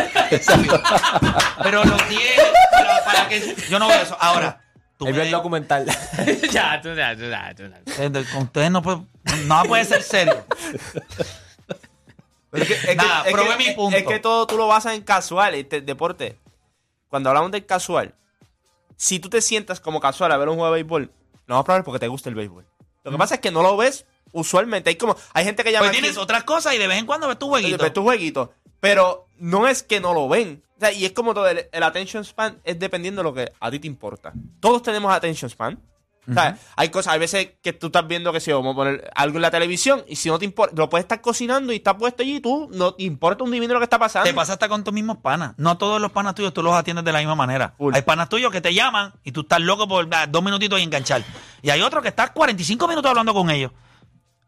pero 1.63 1.83
los 1.83 2.07
10, 2.07 2.21
para, 2.71 3.03
para 3.03 3.27
que 3.29 3.55
yo 3.67 3.79
no 3.79 3.87
veo 3.87 3.99
eso. 4.01 4.15
Ahora, 4.19 4.62
tú 5.03 5.09
Él 5.09 5.13
vio 5.13 5.21
me- 5.23 5.27
el 5.27 5.31
documental. 5.31 5.85
ya, 6.51 6.81
tú, 6.81 6.93
ya, 6.95 7.15
tú, 7.15 7.29
ya, 7.29 7.53
tú, 7.55 7.63
ya. 7.63 8.23
Con 8.31 8.43
ustedes 8.43 8.71
no 8.71 8.81
puede, 8.81 9.01
nada 9.45 9.63
puede 9.65 9.85
ser 9.85 10.01
serio. 10.03 10.45
Pero 12.49 12.63
es 12.63 12.67
que- 12.67 12.73
es 12.75 12.85
que- 12.85 12.95
Nada, 12.95 13.23
es 13.25 13.31
probé 13.33 13.57
que- 13.57 13.69
mi 13.69 13.71
punto. 13.75 13.97
Es 13.97 14.03
que 14.05 14.19
todo 14.19 14.45
tú 14.47 14.57
lo 14.57 14.67
basas 14.67 14.93
en 14.95 15.01
casual, 15.01 15.55
este 15.55 15.81
deporte. 15.81 16.37
Cuando 17.09 17.29
hablamos 17.29 17.51
del 17.51 17.65
casual, 17.65 18.13
si 18.95 19.19
tú 19.19 19.29
te 19.29 19.41
sientas 19.41 19.79
como 19.79 19.99
casual 19.99 20.31
a 20.31 20.37
ver 20.37 20.49
un 20.49 20.55
juego 20.55 20.73
de 20.73 20.81
béisbol, 20.81 21.11
no 21.47 21.55
vas 21.55 21.61
a 21.61 21.63
probar 21.65 21.83
porque 21.83 21.99
te 21.99 22.07
gusta 22.07 22.29
el 22.29 22.35
béisbol. 22.35 22.65
Lo 23.03 23.11
que 23.11 23.17
pasa 23.17 23.35
es 23.35 23.41
que 23.41 23.51
no 23.51 23.61
lo 23.63 23.75
ves 23.75 24.05
usualmente. 24.31 24.89
Hay 24.89 24.95
como 24.95 25.15
hay 25.33 25.45
gente 25.45 25.63
que 25.63 25.71
llama 25.71 25.81
Pues 25.87 25.91
aquí- 25.91 25.99
tienes 26.01 26.17
otras 26.17 26.43
cosas 26.43 26.73
y 26.73 26.77
de 26.77 26.87
vez 26.87 26.97
en 26.99 27.05
cuando 27.05 27.27
ves 27.27 27.37
tu 27.39 27.47
jueguito. 27.49 27.83
ves 27.83 27.93
tu 27.93 28.03
jueguito. 28.03 28.53
Pero 28.79 29.27
no 29.37 29.67
es 29.67 29.83
que 29.83 29.99
no 29.99 30.13
lo 30.13 30.27
ven. 30.27 30.63
O 30.77 30.79
sea, 30.79 30.91
y 30.91 31.05
es 31.05 31.11
como 31.13 31.33
todo, 31.33 31.47
el, 31.47 31.67
el 31.71 31.83
attention 31.83 32.25
span 32.25 32.59
es 32.63 32.77
dependiendo 32.79 33.21
de 33.21 33.23
lo 33.23 33.33
que 33.33 33.51
a 33.59 33.71
ti 33.71 33.79
te 33.79 33.87
importa. 33.87 34.33
Todos 34.59 34.81
tenemos 34.83 35.13
attention 35.13 35.49
span. 35.49 35.79
O 36.29 36.33
sea, 36.33 36.57
hay 36.77 36.87
cosas, 36.87 37.11
hay 37.13 37.19
veces 37.19 37.49
que 37.61 37.73
tú 37.73 37.87
estás 37.87 38.07
viendo 38.07 38.31
que 38.31 38.39
si 38.39 38.49
vamos 38.49 38.71
a 38.71 38.75
poner 38.77 39.11
algo 39.13 39.37
en 39.37 39.41
la 39.41 39.51
televisión 39.51 40.05
y 40.07 40.15
si 40.15 40.29
no 40.29 40.39
te 40.39 40.45
importa, 40.45 40.73
lo 40.77 40.87
puedes 40.89 41.03
estar 41.03 41.19
cocinando 41.19 41.73
y 41.73 41.75
está 41.75 41.97
puesto 41.97 42.23
allí 42.23 42.37
y 42.37 42.39
tú 42.39 42.69
no 42.71 42.93
te 42.93 43.03
importa 43.03 43.43
un 43.43 43.51
divino 43.51 43.73
lo 43.73 43.81
que 43.81 43.83
está 43.83 43.99
pasando. 43.99 44.29
Te 44.29 44.33
pasa 44.33 44.53
hasta 44.53 44.69
con 44.69 44.85
tus 44.85 44.93
mismos 44.93 45.17
panas. 45.17 45.53
No 45.57 45.77
todos 45.77 45.99
los 45.99 46.13
panas 46.13 46.33
tuyos 46.33 46.53
tú 46.53 46.63
los 46.63 46.73
atiendes 46.73 47.03
de 47.03 47.11
la 47.11 47.19
misma 47.19 47.35
manera. 47.35 47.75
Hay 47.93 48.01
panas 48.03 48.29
tuyos 48.29 48.53
que 48.53 48.61
te 48.61 48.73
llaman 48.73 49.13
y 49.25 49.33
tú 49.33 49.41
estás 49.41 49.59
loco 49.59 49.85
por 49.85 50.07
dar 50.07 50.31
dos 50.31 50.41
minutitos 50.41 50.79
y 50.79 50.83
enganchar. 50.83 51.25
Y 51.61 51.69
hay 51.71 51.81
otros 51.81 52.01
que 52.01 52.07
estás 52.09 52.31
45 52.31 52.87
minutos 52.87 53.09
hablando 53.09 53.33
con 53.33 53.49
ellos. 53.49 53.71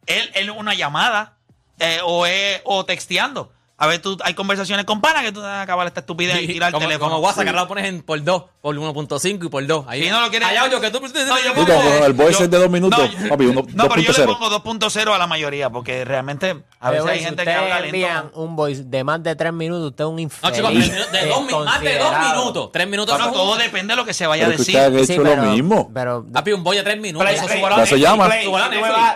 Él, 0.05 0.29
él 0.35 0.49
una 0.51 0.73
llamada 0.73 1.37
eh, 1.79 1.99
o, 2.03 2.25
es- 2.25 2.61
o 2.65 2.85
texteando. 2.85 3.51
A 3.77 3.87
ver, 3.87 4.01
tú 4.01 4.17
hay 4.23 4.33
conversaciones 4.33 4.85
con 4.85 5.01
panas 5.01 5.23
que 5.23 5.33
tú 5.33 5.41
vas 5.41 5.49
a 5.49 5.61
acabar 5.63 5.85
esta 5.85 5.99
estupidez 5.99 6.41
y 6.41 6.47
tirar 6.47 6.69
el 6.69 6.73
como, 6.73 6.85
teléfono. 6.87 7.09
como 7.11 7.21
WhatsApp, 7.25 7.43
que 7.43 7.49
ahora 7.49 7.61
lo 7.63 7.67
pones 7.67 7.85
en 7.85 8.03
por 8.03 8.23
2, 8.23 8.43
por 8.61 8.73
1.5 8.73 9.45
y 9.45 9.49
por 9.49 9.67
2. 9.67 9.85
Ahí 9.89 10.03
Si 10.03 10.09
no 10.09 10.21
lo 10.21 10.29
quieres- 10.29 10.47
Hay 10.47 10.55
audio 10.55 10.79
que 10.79 10.91
tú. 10.91 11.01
No, 11.01 11.07
yo 11.07 11.13
Sí, 11.13 11.49
pongo- 11.53 11.65
como 11.73 12.05
el 12.05 12.13
voice 12.13 12.39
yo- 12.39 12.45
es 12.45 12.51
de 12.51 12.57
dos 12.57 12.69
minutos, 12.69 13.11
yo- 13.21 13.27
papi, 13.29 13.45
uno- 13.47 13.65
No, 13.73 13.89
pero 13.89 14.01
yo 14.01 14.11
le 14.13 14.17
2.0. 14.25 14.33
pongo 14.37 14.49
2.0 14.49 15.13
a 15.13 15.17
la 15.17 15.27
mayoría 15.27 15.69
porque 15.69 16.05
realmente 16.05 16.63
a 16.79 16.89
veces 16.91 17.05
hay 17.05 17.19
gente 17.19 17.43
que 17.43 17.51
habla 17.51 17.79
envían 17.85 18.23
lento. 18.27 18.39
un 18.39 18.55
voice 18.55 18.83
de 18.85 19.03
más 19.03 19.21
de 19.21 19.35
tres 19.35 19.51
minutos, 19.51 19.89
usted 19.89 20.03
es 20.05 20.09
un 20.09 20.15
No, 20.15 20.21
infeliz. 20.21 20.55
chicos, 20.55 20.71
tres 20.71 20.83
minutos- 20.89 21.11
de 21.11 21.25
dos, 21.27 21.41
más 21.41 21.49
de 21.49 21.53
dos 21.55 21.65
desconsiderado. 21.65 22.39
minutos. 22.41 22.69
Tres 22.71 22.87
minutos 22.87 23.15
Pero 23.17 23.27
no 23.27 23.33
todo 23.33 23.55
depende 23.57 23.91
de 23.91 23.95
lo 23.97 24.05
que 24.05 24.13
se 24.13 24.25
vaya 24.25 24.45
a 24.45 24.49
decir. 24.51 24.73
usted 24.77 24.79
ha 24.99 25.05
Sí, 25.05 25.13
hecho 25.13 25.21
pero- 25.23 25.35
lo 25.43 25.51
mismo. 25.51 25.91
Pero, 25.93 26.25
Papi, 26.31 26.51
un 26.53 26.63
boy 26.63 26.77
de 26.77 26.83
tres 26.83 26.99
minutos. 27.01 27.25
Play, 27.25 27.35
Eso 27.35 27.45
play, 27.45 27.57
sube 27.59 27.67
a 27.67 27.69
la 27.71 27.77
Ya 27.77 27.85
se 27.85 27.99
llama. 27.99 28.25
Play, 28.27 28.39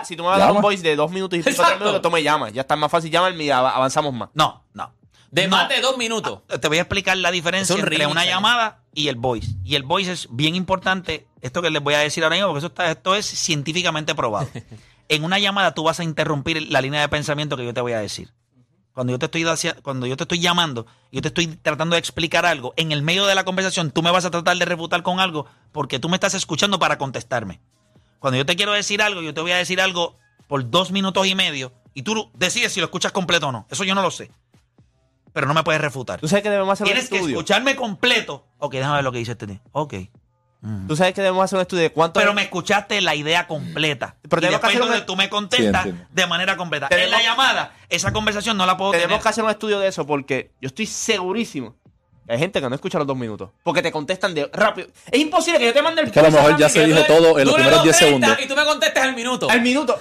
si, 0.04 0.16
tú 0.16 0.22
me 0.22 0.28
vas, 0.28 0.36
a 0.36 0.40
dar 0.40 0.52
un 0.52 0.60
voice 0.60 0.82
de 0.82 0.96
dos 0.96 1.10
minutos 1.10 1.38
y 1.38 1.42
pico, 1.42 1.44
tres 1.50 1.58
Exacto. 1.58 1.78
minutos, 1.84 2.02
tú 2.02 2.10
me 2.10 2.22
llamas. 2.22 2.52
Ya 2.52 2.60
está 2.60 2.76
más 2.76 2.90
fácil, 2.90 3.10
llámame 3.10 3.42
y 3.44 3.50
av- 3.50 3.64
avanzamos 3.66 4.12
más. 4.12 4.28
No, 4.34 4.49
no. 4.74 4.92
De 5.30 5.46
No. 5.46 5.56
más 5.56 5.68
de 5.68 5.80
dos 5.80 5.96
minutos. 5.96 6.40
Te 6.60 6.66
voy 6.68 6.78
a 6.78 6.82
explicar 6.82 7.16
la 7.16 7.30
diferencia 7.30 7.72
Es 7.74 7.78
un 7.78 7.84
entre 7.84 7.98
remix 7.98 8.10
una 8.10 8.24
llamada 8.26 8.82
y 8.92 9.08
el 9.08 9.14
voice. 9.16 9.52
Y 9.64 9.76
el 9.76 9.84
voice 9.84 10.10
es 10.12 10.28
bien 10.30 10.56
importante, 10.56 11.28
esto 11.40 11.62
que 11.62 11.70
les 11.70 11.80
voy 11.82 11.94
a 11.94 11.98
decir 11.98 12.24
ahora 12.24 12.34
mismo, 12.36 12.48
porque 12.48 12.58
eso 12.58 12.66
está, 12.66 12.90
esto 12.90 13.14
es 13.14 13.26
científicamente 13.26 14.14
probado. 14.14 14.48
en 15.08 15.24
una 15.24 15.38
llamada 15.38 15.72
tú 15.72 15.84
vas 15.84 16.00
a 16.00 16.04
interrumpir 16.04 16.70
la 16.70 16.80
línea 16.80 17.00
de 17.00 17.08
pensamiento 17.08 17.56
que 17.56 17.64
yo 17.64 17.72
te 17.74 17.80
voy 17.80 17.92
a 17.92 18.00
decir. 18.00 18.32
Cuando 18.92 19.12
yo 19.12 19.18
te 19.20 19.26
estoy 19.26 19.44
hacia- 19.44 19.74
cuando 19.82 20.06
yo 20.06 20.16
te 20.16 20.24
estoy 20.24 20.40
llamando, 20.40 20.84
yo 21.12 21.22
te 21.22 21.28
estoy 21.28 21.46
tratando 21.46 21.94
de 21.94 22.00
explicar 22.00 22.44
algo, 22.44 22.74
en 22.76 22.90
el 22.90 23.02
medio 23.02 23.24
de 23.26 23.36
la 23.36 23.44
conversación 23.44 23.92
tú 23.92 24.02
me 24.02 24.10
vas 24.10 24.24
a 24.24 24.30
tratar 24.32 24.56
de 24.56 24.64
refutar 24.64 25.04
con 25.04 25.20
algo 25.20 25.46
porque 25.70 26.00
tú 26.00 26.08
me 26.08 26.16
estás 26.16 26.34
escuchando 26.34 26.80
para 26.80 26.98
contestarme. 26.98 27.60
Cuando 28.18 28.36
yo 28.36 28.44
te 28.44 28.56
quiero 28.56 28.72
decir 28.72 29.00
algo, 29.00 29.22
yo 29.22 29.32
te 29.32 29.40
voy 29.40 29.52
a 29.52 29.56
decir 29.56 29.80
algo 29.80 30.18
por 30.48 30.68
dos 30.68 30.90
minutos 30.90 31.24
y 31.28 31.36
medio 31.36 31.72
y 31.94 32.02
tú 32.02 32.30
decides 32.34 32.72
si 32.72 32.80
lo 32.80 32.86
escuchas 32.86 33.12
completo 33.12 33.48
o 33.48 33.52
no. 33.52 33.66
Eso 33.70 33.84
yo 33.84 33.94
no 33.94 34.02
lo 34.02 34.10
sé. 34.10 34.30
Pero 35.32 35.46
no 35.46 35.54
me 35.54 35.62
puedes 35.62 35.80
refutar. 35.80 36.20
¿Tú 36.20 36.28
sabes 36.28 36.42
que 36.42 36.50
debemos 36.50 36.72
hacer 36.72 36.86
un 36.86 36.92
Tienes 36.92 37.08
que 37.08 37.18
escucharme 37.18 37.76
completo. 37.76 38.46
Ok, 38.58 38.74
déjame 38.74 38.96
ver 38.96 39.04
lo 39.04 39.12
que 39.12 39.18
dice 39.18 39.32
este 39.32 39.46
tío. 39.46 39.60
Ok. 39.72 39.94
Mm. 40.62 40.88
¿Tú 40.88 40.96
sabes 40.96 41.14
que 41.14 41.22
debemos 41.22 41.44
hacer 41.44 41.56
un 41.56 41.62
estudio 41.62 41.84
de 41.84 41.92
cuánto... 41.92 42.20
Pero 42.20 42.34
me 42.34 42.42
escuchaste 42.42 43.00
la 43.00 43.14
idea 43.14 43.46
completa. 43.46 44.16
Pero 44.28 44.40
y 44.40 44.42
tenemos 44.42 44.60
que 44.60 44.66
hacer 44.66 44.80
un- 44.80 44.86
entonces 44.88 45.06
tú 45.06 45.16
me 45.16 45.30
contestas 45.30 45.84
Sí, 45.84 45.94
de 46.10 46.26
manera 46.26 46.56
completa. 46.56 46.88
Tenemos- 46.88 47.06
En 47.06 47.10
la 47.12 47.22
llamada, 47.22 47.72
esa 47.88 48.12
conversación 48.12 48.56
no 48.56 48.66
la 48.66 48.76
puedo 48.76 48.90
Tenemos 48.90 49.08
tener. 49.08 49.22
que 49.22 49.28
hacer 49.28 49.44
un 49.44 49.50
estudio 49.50 49.78
de 49.78 49.88
eso 49.88 50.06
porque 50.06 50.52
yo 50.60 50.66
estoy 50.66 50.86
segurísimo 50.86 51.76
hay 52.30 52.38
gente 52.38 52.60
que 52.60 52.68
no 52.68 52.74
escucha 52.76 52.96
los 52.98 53.08
dos 53.08 53.16
minutos. 53.16 53.50
Porque 53.64 53.82
te 53.82 53.90
contestan 53.90 54.32
de 54.34 54.48
rápido. 54.52 54.86
Es 55.10 55.20
imposible 55.20 55.58
que 55.58 55.66
yo 55.66 55.72
te 55.72 55.82
mande 55.82 56.02
el 56.02 56.06
Es 56.06 56.12
que 56.12 56.20
a 56.20 56.22
lo 56.22 56.30
mejor 56.30 56.56
ya 56.56 56.68
se 56.68 56.86
dijo 56.86 57.02
todo 57.04 57.38
en 57.40 57.46
los 57.46 57.54
primeros 57.54 57.82
10 57.82 57.96
2.30 57.96 57.98
segundos. 57.98 58.38
Y 58.40 58.46
tú 58.46 58.54
me 58.54 58.64
contestas 58.64 59.02
al 59.04 59.16
minuto. 59.16 59.50
Al 59.50 59.60
minuto. 59.60 59.98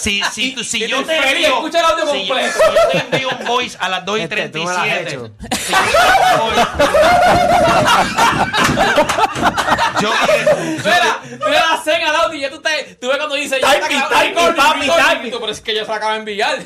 Si, 0.00 0.20
si, 0.32 0.52
tú- 0.54 0.64
si 0.64 0.86
yo 0.86 1.04
te 1.04 1.16
envío, 1.16 1.46
escucha 1.48 1.78
el 1.78 1.84
audio 1.86 2.06
si 2.10 2.26
yo, 2.26 2.34
completo. 2.34 2.58
si 2.58 2.64
yo 2.74 2.88
te 2.90 2.98
envío 2.98 3.28
un 3.28 3.44
voice 3.46 3.76
a 3.80 3.88
las 3.88 4.04
2 4.04 4.18
y 4.18 4.22
Este, 4.22 4.48
tú 4.48 4.58
me 4.58 4.64
lo 4.64 4.70
has 4.70 4.76
37. 4.82 5.10
hecho. 5.14 5.30
si 5.66 5.72
yo 5.72 5.78
te 5.78 5.88
envío- 5.88 6.66
yo 10.00 10.10
dije- 10.10 12.02
al 12.04 12.16
audio 12.16 12.38
y 12.38 12.40
ya 12.40 12.50
tú 12.50 12.60
te. 12.60 12.96
Tú 13.00 13.08
ves 13.08 13.16
cuando 13.16 13.34
dice. 13.36 13.60
ya 13.60 13.72
Typing, 13.80 13.96
está 13.96 14.08
typing, 14.20 14.34
typing. 14.90 15.30
Pero 15.40 15.50
es 15.52 15.60
que 15.60 15.74
yo 15.74 15.84
se 15.84 15.92
acabo 15.92 16.12
de 16.12 16.18
enviar. 16.18 16.58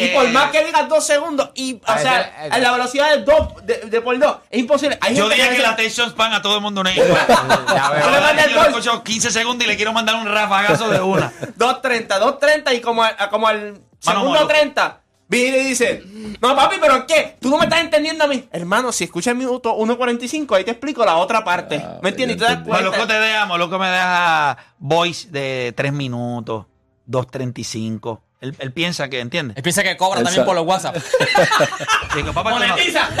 Y 0.00 0.08
por 0.08 0.26
Eh, 0.26 0.28
más 0.28 0.50
que 0.52 0.64
digas 0.64 0.88
dos 0.88 1.04
segundos, 1.04 1.50
y, 1.56 1.74
o 1.74 1.80
Ah, 1.84 1.98
sea, 1.98 2.20
ese- 2.20 2.46
ese- 2.46 2.54
a 2.54 2.58
la 2.58 2.70
velocidad 2.72 3.10
de 3.16 3.22
dos, 3.24 3.66
de, 3.66 3.78
de 3.90 4.00
por 4.00 4.16
dos, 4.16 4.36
es 4.48 4.60
imposible. 4.60 4.96
Hay 5.00 5.16
Yo 5.16 5.24
gente 5.24 5.34
dije 5.34 5.48
que 5.48 5.54
dice- 5.54 5.62
la 5.66 5.70
attention 5.72 6.10
span 6.10 6.32
a 6.34 6.40
todo 6.42 6.54
el 6.56 6.62
mundo 6.62 6.82
no 6.84 6.88
es 6.90 6.96
igual. 6.96 7.26
Tú 7.26 8.10
le 8.10 8.20
mandas 8.20 8.46
el 8.46 8.54
Yo 8.54 8.62
escucho 8.62 9.02
15 9.02 9.30
segundos 9.32 9.64
y 9.64 9.68
le 9.68 9.76
quiero 9.76 9.92
mandar 9.92 10.14
un 10.14 10.26
rafagazo 10.26 10.88
de 10.88 11.00
una. 11.00 11.32
2.30, 11.58 12.06
2.30 12.20 12.76
y 12.76 12.80
como, 12.80 13.02
a- 13.02 13.28
como 13.28 13.48
al 13.48 13.80
segundo 13.98 14.30
Mano, 14.34 14.46
30 14.46 15.00
viene 15.26 15.58
y 15.58 15.62
dice, 15.64 16.02
no 16.40 16.54
papi, 16.54 16.76
pero 16.80 17.04
¿qué? 17.04 17.36
Tú 17.40 17.50
no 17.50 17.58
me 17.58 17.64
estás 17.64 17.80
entendiendo 17.80 18.22
a 18.24 18.28
mí. 18.28 18.48
Hermano, 18.52 18.92
si 18.92 19.02
escuchas 19.04 19.32
el 19.32 19.38
minuto 19.38 19.74
1.45, 19.76 20.56
ahí 20.56 20.62
te 20.64 20.70
explico 20.70 21.04
la 21.04 21.16
otra 21.16 21.42
parte. 21.44 21.82
Ah, 21.84 21.98
¿Me 22.02 22.10
entiendes? 22.10 22.36
Y 22.36 22.38
te 22.40 23.14
deja, 23.20 23.44
Moloco 23.46 23.78
me 23.80 23.88
deja 23.90 24.56
voice 24.78 25.28
de 25.28 25.74
3 25.76 25.92
minutos, 25.92 26.66
2.35. 27.10 28.20
Él, 28.40 28.54
él 28.60 28.72
piensa 28.72 29.08
que, 29.08 29.18
¿entiendes? 29.20 29.56
Él 29.56 29.62
piensa 29.64 29.82
que 29.82 29.96
cobra 29.96 30.20
Él 30.20 30.24
también 30.26 30.44
sabe. 30.44 30.46
por 30.46 30.54
los 30.56 30.64
WhatsApp. 30.66 30.96
Digo, 32.14 32.32
papá, 32.32 32.50
¡Monetiza! 32.50 33.08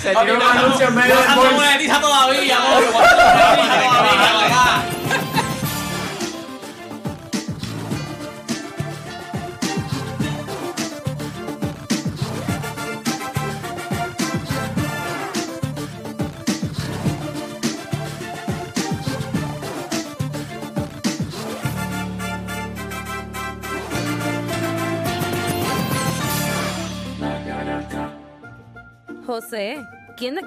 Se 0.00 0.10
tiró 0.14 0.36
un 0.36 0.42
anuncio 0.42 0.86
en 0.88 0.94
medio 0.94 1.16
del 1.16 1.34
voice. 1.34 1.54
monetiza 1.54 2.00
todavía, 2.00 2.56
amor. 2.56 2.82
José, 29.34 29.88
¿quién 30.16 30.38
es 30.38 30.46